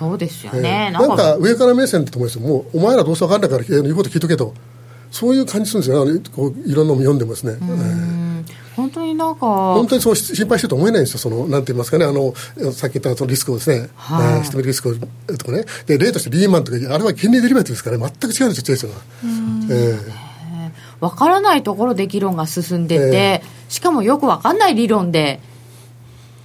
[0.01, 1.37] そうですよね、えー、なんか。
[1.37, 4.55] 上から目線だと思いますよ、もうお前らどうせ分かんないから言うこと聞いとけと、
[5.11, 7.59] そういう感じするんですよ、ね、こういろんなのも読んでますね。
[8.75, 9.41] 本当になんか。
[9.41, 12.33] 本当にそう心配してると思えないんですよ、そのなんて言いますかね、あの
[12.73, 14.95] さっき言ったそのリスクをですね、はい、えー、リスクを
[15.37, 18.95] とかね、で例としてリーマンとか、あれは金利デリバティブですからね、全く違うんですよ、チェイスが。
[19.71, 25.41] えー、分からないところで議論が進んでて、えー、しかもよく分かんない理論で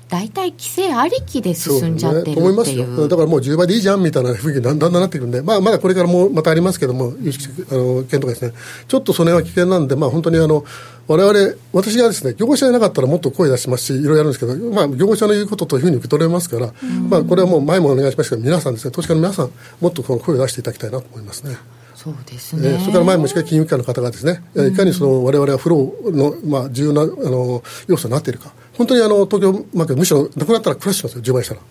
[0.08, 8.54] 大体規制ありきで進んじゃってるっていう、ね、思いますよだからもう10倍でいいじゃんみたいな雰囲気にだんだんなってくるんで、まあ、まだこれからもまたありますけども、有識あの件とかですね、
[8.88, 10.64] ちょっとその辺は危険なんで、まあ、本当にあの
[11.08, 16.74] われわれ、私がですね、業者じゃなかったらもっと声出しますし、いろいろやるんですけど、まあ、業者の言うことというふうに受け取れますから、
[17.10, 19.52] まあ、これはもう前もお願いしましたけど、皆さんですね、投資家の皆さん、
[19.82, 21.58] もっとこの声を出していただきたいなと思いますね。
[21.96, 28.54] そうですね、えー、それから前もしっかり金融機関の方がですね、いかにその我々はフローの、まあ、重要なあの要素になっているか。
[28.78, 31.34] 本当にあの東京マーケットむしろなくなったらクラッシュしますよ。
[31.34, 31.62] 10倍したら。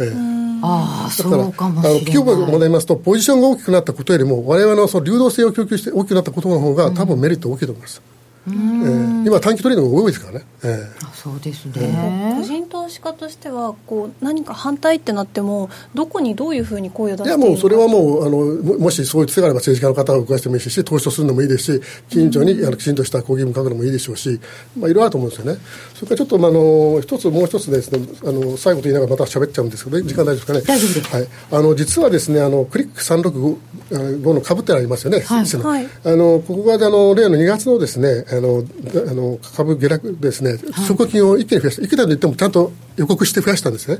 [0.00, 2.04] えー、ああそうかもしれない。
[2.04, 8.00] 企業が戻りますとポジションが大きくなったことよりも我々のその流動性を供給して大きくなったことの方が多分メリット大きいと思います、
[8.48, 24.40] えー、今、短期トレードが多いですからね、えー、あそうですね、個人投資家としてはこう何か反対ってなってもどこにどういうふうに声を出していやもうそれはもうあのもしそういうつてがあれば政治家の方を動かしてもいいし投資をするのもいいですし近所にあのきちんとした抗議文書くのもいいでしょうし、
[24.78, 25.60] まあ、いろいろあると思うんですよね。
[25.94, 30.60] それからちょっと、まあ、あの一つもう一つですねあの最後と言いながらまた喋っちゃうんですけど、時間大丈夫ですかね。
[30.62, 38.64] 大丈夫です、はい、あの実はですねあのクリック365の株ってありますよね、はい、あのここがあの例の2月のですねあの
[39.08, 40.56] あの株下落ですね、
[40.86, 43.98] 証拠金を一気に増やした、いくらと言ってもちゃんと予告して増やしたんですね。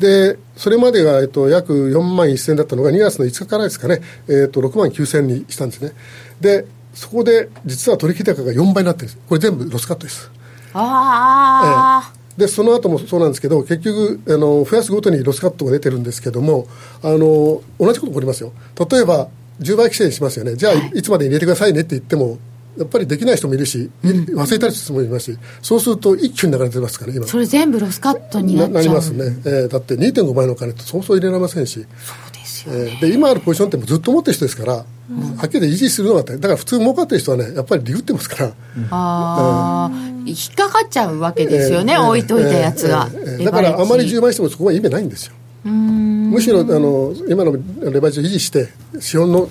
[0.00, 5.92] で、それまでが、えっと、約4万1000だったのが2月の5日からですかね、えっと、6万9000にしたんですね。
[6.40, 9.18] で、そこで実は取引高が4倍になってるんです。
[9.28, 10.30] これ全部ロスカットです。
[10.74, 16.68] ああ、ええでその後もそうなんですけど結局あの増やすごとにロスカットが出てるんですけども
[17.02, 18.52] あの同じこと起こりますよ
[18.88, 19.28] 例えば
[19.60, 22.38] 10倍規制にしますよねじゃあ、はい、いつまでに入れてくださいねって言っても
[22.78, 27.26] やっぱりできない人もいるし、忘れたりする人もいますし、そうすると一挙に流れてますから、今。
[27.26, 29.24] それ全部ロスカットになっちゃうなりますね。
[29.44, 31.74] えー、だって2.5倍の金ってそうそう入れられませんし。
[31.74, 38.46] そうですよ、ね、えー、で、今あるポジションってずっと持ってる人ですから、うん、はっきり維持するのが、だから普通儲かってる人はね、やっぱりリグってますから。
[38.46, 38.52] あ
[38.90, 43.08] あ、うん、引っかかっちゃうわけですよね、えー、置いといたやつが。
[43.12, 45.32] えー、だからあまり10倍してもそこは意味ないんですよ。
[45.64, 48.68] むしろあの今のレバレッジを維持して
[49.00, 49.48] 資本の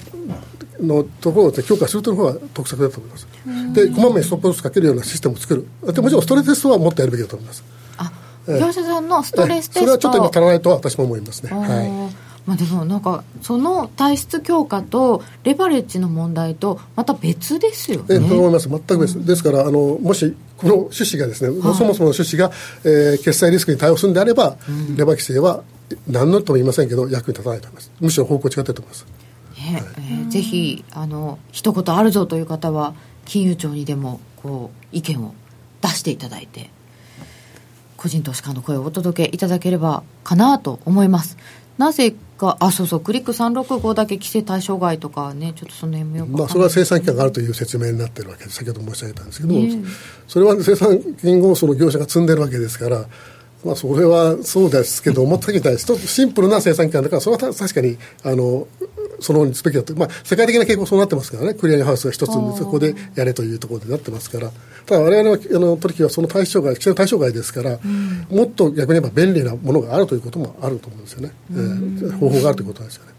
[0.81, 3.27] のところを強化するというのが得策だと思います。
[3.73, 5.67] で、こまめにストップロスかけるようなシステムを作る。
[5.93, 7.63] でもちろんストレステストはもっとやるべきだと思います。
[7.97, 8.11] あ、
[8.47, 11.51] 業者さんのストレステスト、それはちょっと今足らないと私も思いますね。
[11.51, 12.27] はい。
[12.47, 18.15] まあ、でもなんかその体質強化とレバレッジの問題とまた別ですよね。
[18.15, 22.51] えと思います全く別、うん、ですからあのもしこの趣旨がですね、はい、そもそもの趣旨が、
[22.85, 25.61] えー、決済リスクに対応するんであれば、うん、レバー規制は
[26.07, 29.26] 何のとも言いませんけど役に立たないと思いますむしろ方向違ってると思います。
[29.71, 29.83] ね。
[29.97, 32.93] えー、ぜひあの一言あるぞという方は
[33.25, 35.33] 金融庁にでもこう意見を
[35.81, 36.69] 出していただいて
[37.97, 41.37] 個人投資家の声をお届けいただければかなと思います。
[41.77, 49.83] なぜかあそうそうクリック365だけ規制対象外とかねちょっとその辺もまあ、それは生産期間があるという説明になってるわけです先ほど申し上げたんですけども、ね、
[50.27, 53.05] それは生産金をその業者が積んでるわけですから
[53.65, 58.67] まあ、それはそうですけど、思ったみたい一つシンプルな生産期間だから、それは確かにあの
[59.19, 64.51] そのようにすべきだと、まあ、世界的な傾向そうなってますからね、クリアリハウスが一つそこでやれというところでなってますから、
[64.85, 73.11] ただ、われわれのあの取引はその対象外、規制の対象外ですから、うん、もっと逆に言えば便利なものがあるということもあると思うんですよね、えー、方法があるということなんですよね。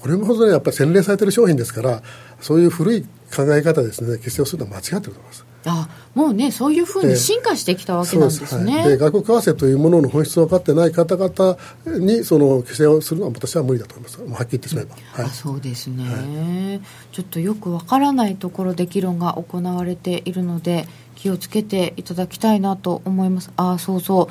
[0.00, 2.02] これほどね、やっぱり洗練されてる商品ですから、
[2.40, 5.44] そういう古い考え方ですね、決定をするのは間違ってると思います。
[5.66, 8.80] あもうね、そういうふうに進化してきたわけなんですね。
[8.80, 11.56] はい、で外国為替というものの本質を分かってない方々
[11.86, 14.20] にその規制をするのは私は無理だと思います。
[14.20, 15.22] もうはっきり言ってしまえば。
[15.22, 16.80] はい、そうですね、はい、
[17.12, 23.50] ちょっとよくわからないところで議論が行われているので気をつけていただきたいなと思います。
[23.56, 24.28] あそうそ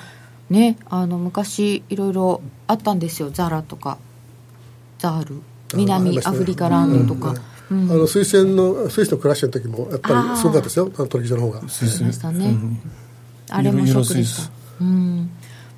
[0.49, 0.53] う。
[0.53, 3.97] ね、あの昔いろいろあったんですよ、ザラとか、
[4.99, 5.41] ザール、
[5.73, 7.33] 南アフリカランドとか。
[7.69, 10.87] あの推薦のスイスのクラッシュの時もやっぱりすごかったですよ。
[10.89, 11.69] 取引所の方が。
[11.69, 12.79] スイスでしたね、うん、
[13.49, 14.51] あれもショックでした。
[14.81, 15.29] うん。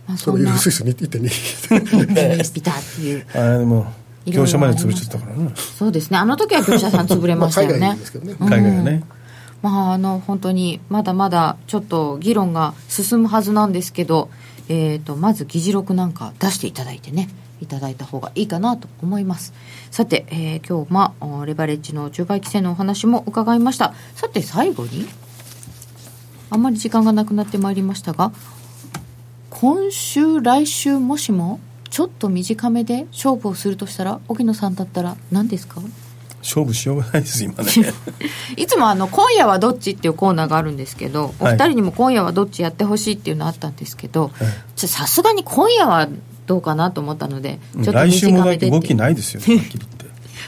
[0.08, 3.26] まあ、そのユーロスイス1.2ビタっていう。
[3.34, 3.86] あれでも
[4.26, 5.52] 業者まで潰れちゃったからね。
[5.56, 6.18] そうですね。
[6.18, 7.98] あの時は業者さん潰れましたよね。
[8.00, 8.36] 海外ね。
[8.40, 9.04] 海外ね、
[9.62, 14.30] まあ、あの本当にまだまだちょっと議論が進むはずなんですけど、
[14.68, 17.30] えーとまず議事録なんか出していただいてね
[17.62, 19.54] いただいた方がいいかなと思います
[19.92, 25.08] さて、えー、今日まあレバレッジの10倍規制のお話も伺いましたさて最後に
[26.50, 28.32] あんまり時間がなくなってまいりましたが
[29.50, 35.82] 今週来週もしもちょっと短めで勝負をするとしたら荻野さんだったら何ですか？
[36.42, 37.72] 勝負しようがないです今ね
[38.56, 44.32] いつもあの「今夜はどっち?」っていうコーナーがあるんですけど、お二人にも「今夜はどっち?」やってほしいっていうのあったんですけど
[44.76, 46.08] さすがに今夜は
[46.46, 50.06] どうかなと思ったのでちょっと来週も動きないですよ、ね、 はっきり言って。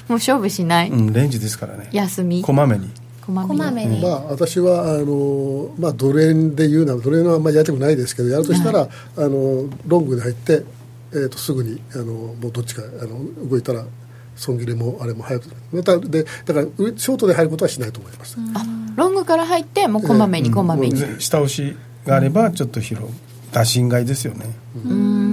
[0.08, 1.90] もう勝負しない、うん、レンジですからね。
[1.92, 2.42] 休み？
[2.42, 2.90] こまめに。
[3.26, 10.64] こまめに、まあ、私はあの、まあ、ドル円で言うのはドル円はあんまりやりたくないですけどやるとしたら、はい、あのロングで入って、
[11.12, 13.84] えー、とすぐにあのもうどっちかあの動いたら
[14.38, 18.64] 損切れもあれも早くまたでだからショートで入ることはしないと思います、あ
[18.96, 21.76] ロングから入ってもうこまめにこまめに、えー、下押し
[22.06, 23.06] があればちょっと広
[23.52, 24.46] 打診買いですよね。
[24.86, 25.27] うん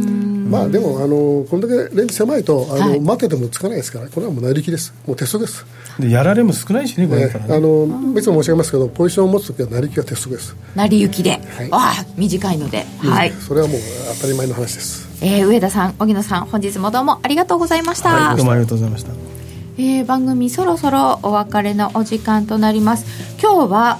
[0.55, 4.95] まあでもあのこんだけレンジ狭いとあの、はい、待ててもつかないですからこれはもう成りきです。
[5.07, 5.67] もう鉄則です。
[5.99, 10.55] でやられも少ないしねこれ、ね、あのいつも申し上げますけどポジションを持つ時は成りきは鉄則です。
[10.77, 11.41] 成り行きで、はい、
[11.73, 13.33] ああ短いので、はい。
[13.33, 13.81] それはもう
[14.15, 15.09] 当たり前の話です。
[15.23, 19.13] えー、上田さん荻野さん本日もどうもありがとうございました、はい、どうもありがとうございました。
[19.77, 23.07] えー、番組そろそろお別れのお時間となります。
[23.43, 23.99] 今日は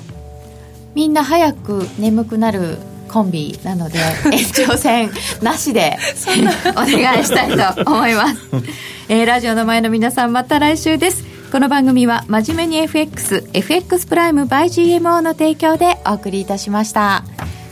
[0.95, 2.79] みんな早く眠くなる
[3.09, 3.99] コンビなので
[4.33, 5.11] 延長戦
[5.43, 5.97] なしで
[6.73, 8.37] お願いしたいと思います、
[9.09, 11.25] えー、ラジオの前の皆さんまた来週です。
[11.53, 14.65] この番組は真面目に FXFX プライム by
[14.99, 17.23] GMO の提供でお送りいたしました。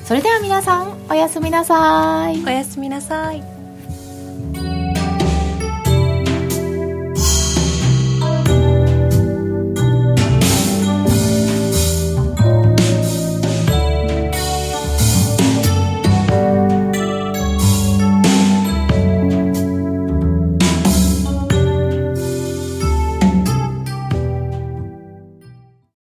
[0.05, 2.45] それでは皆さんおやすみなさい。
[2.45, 3.62] おやすみなさい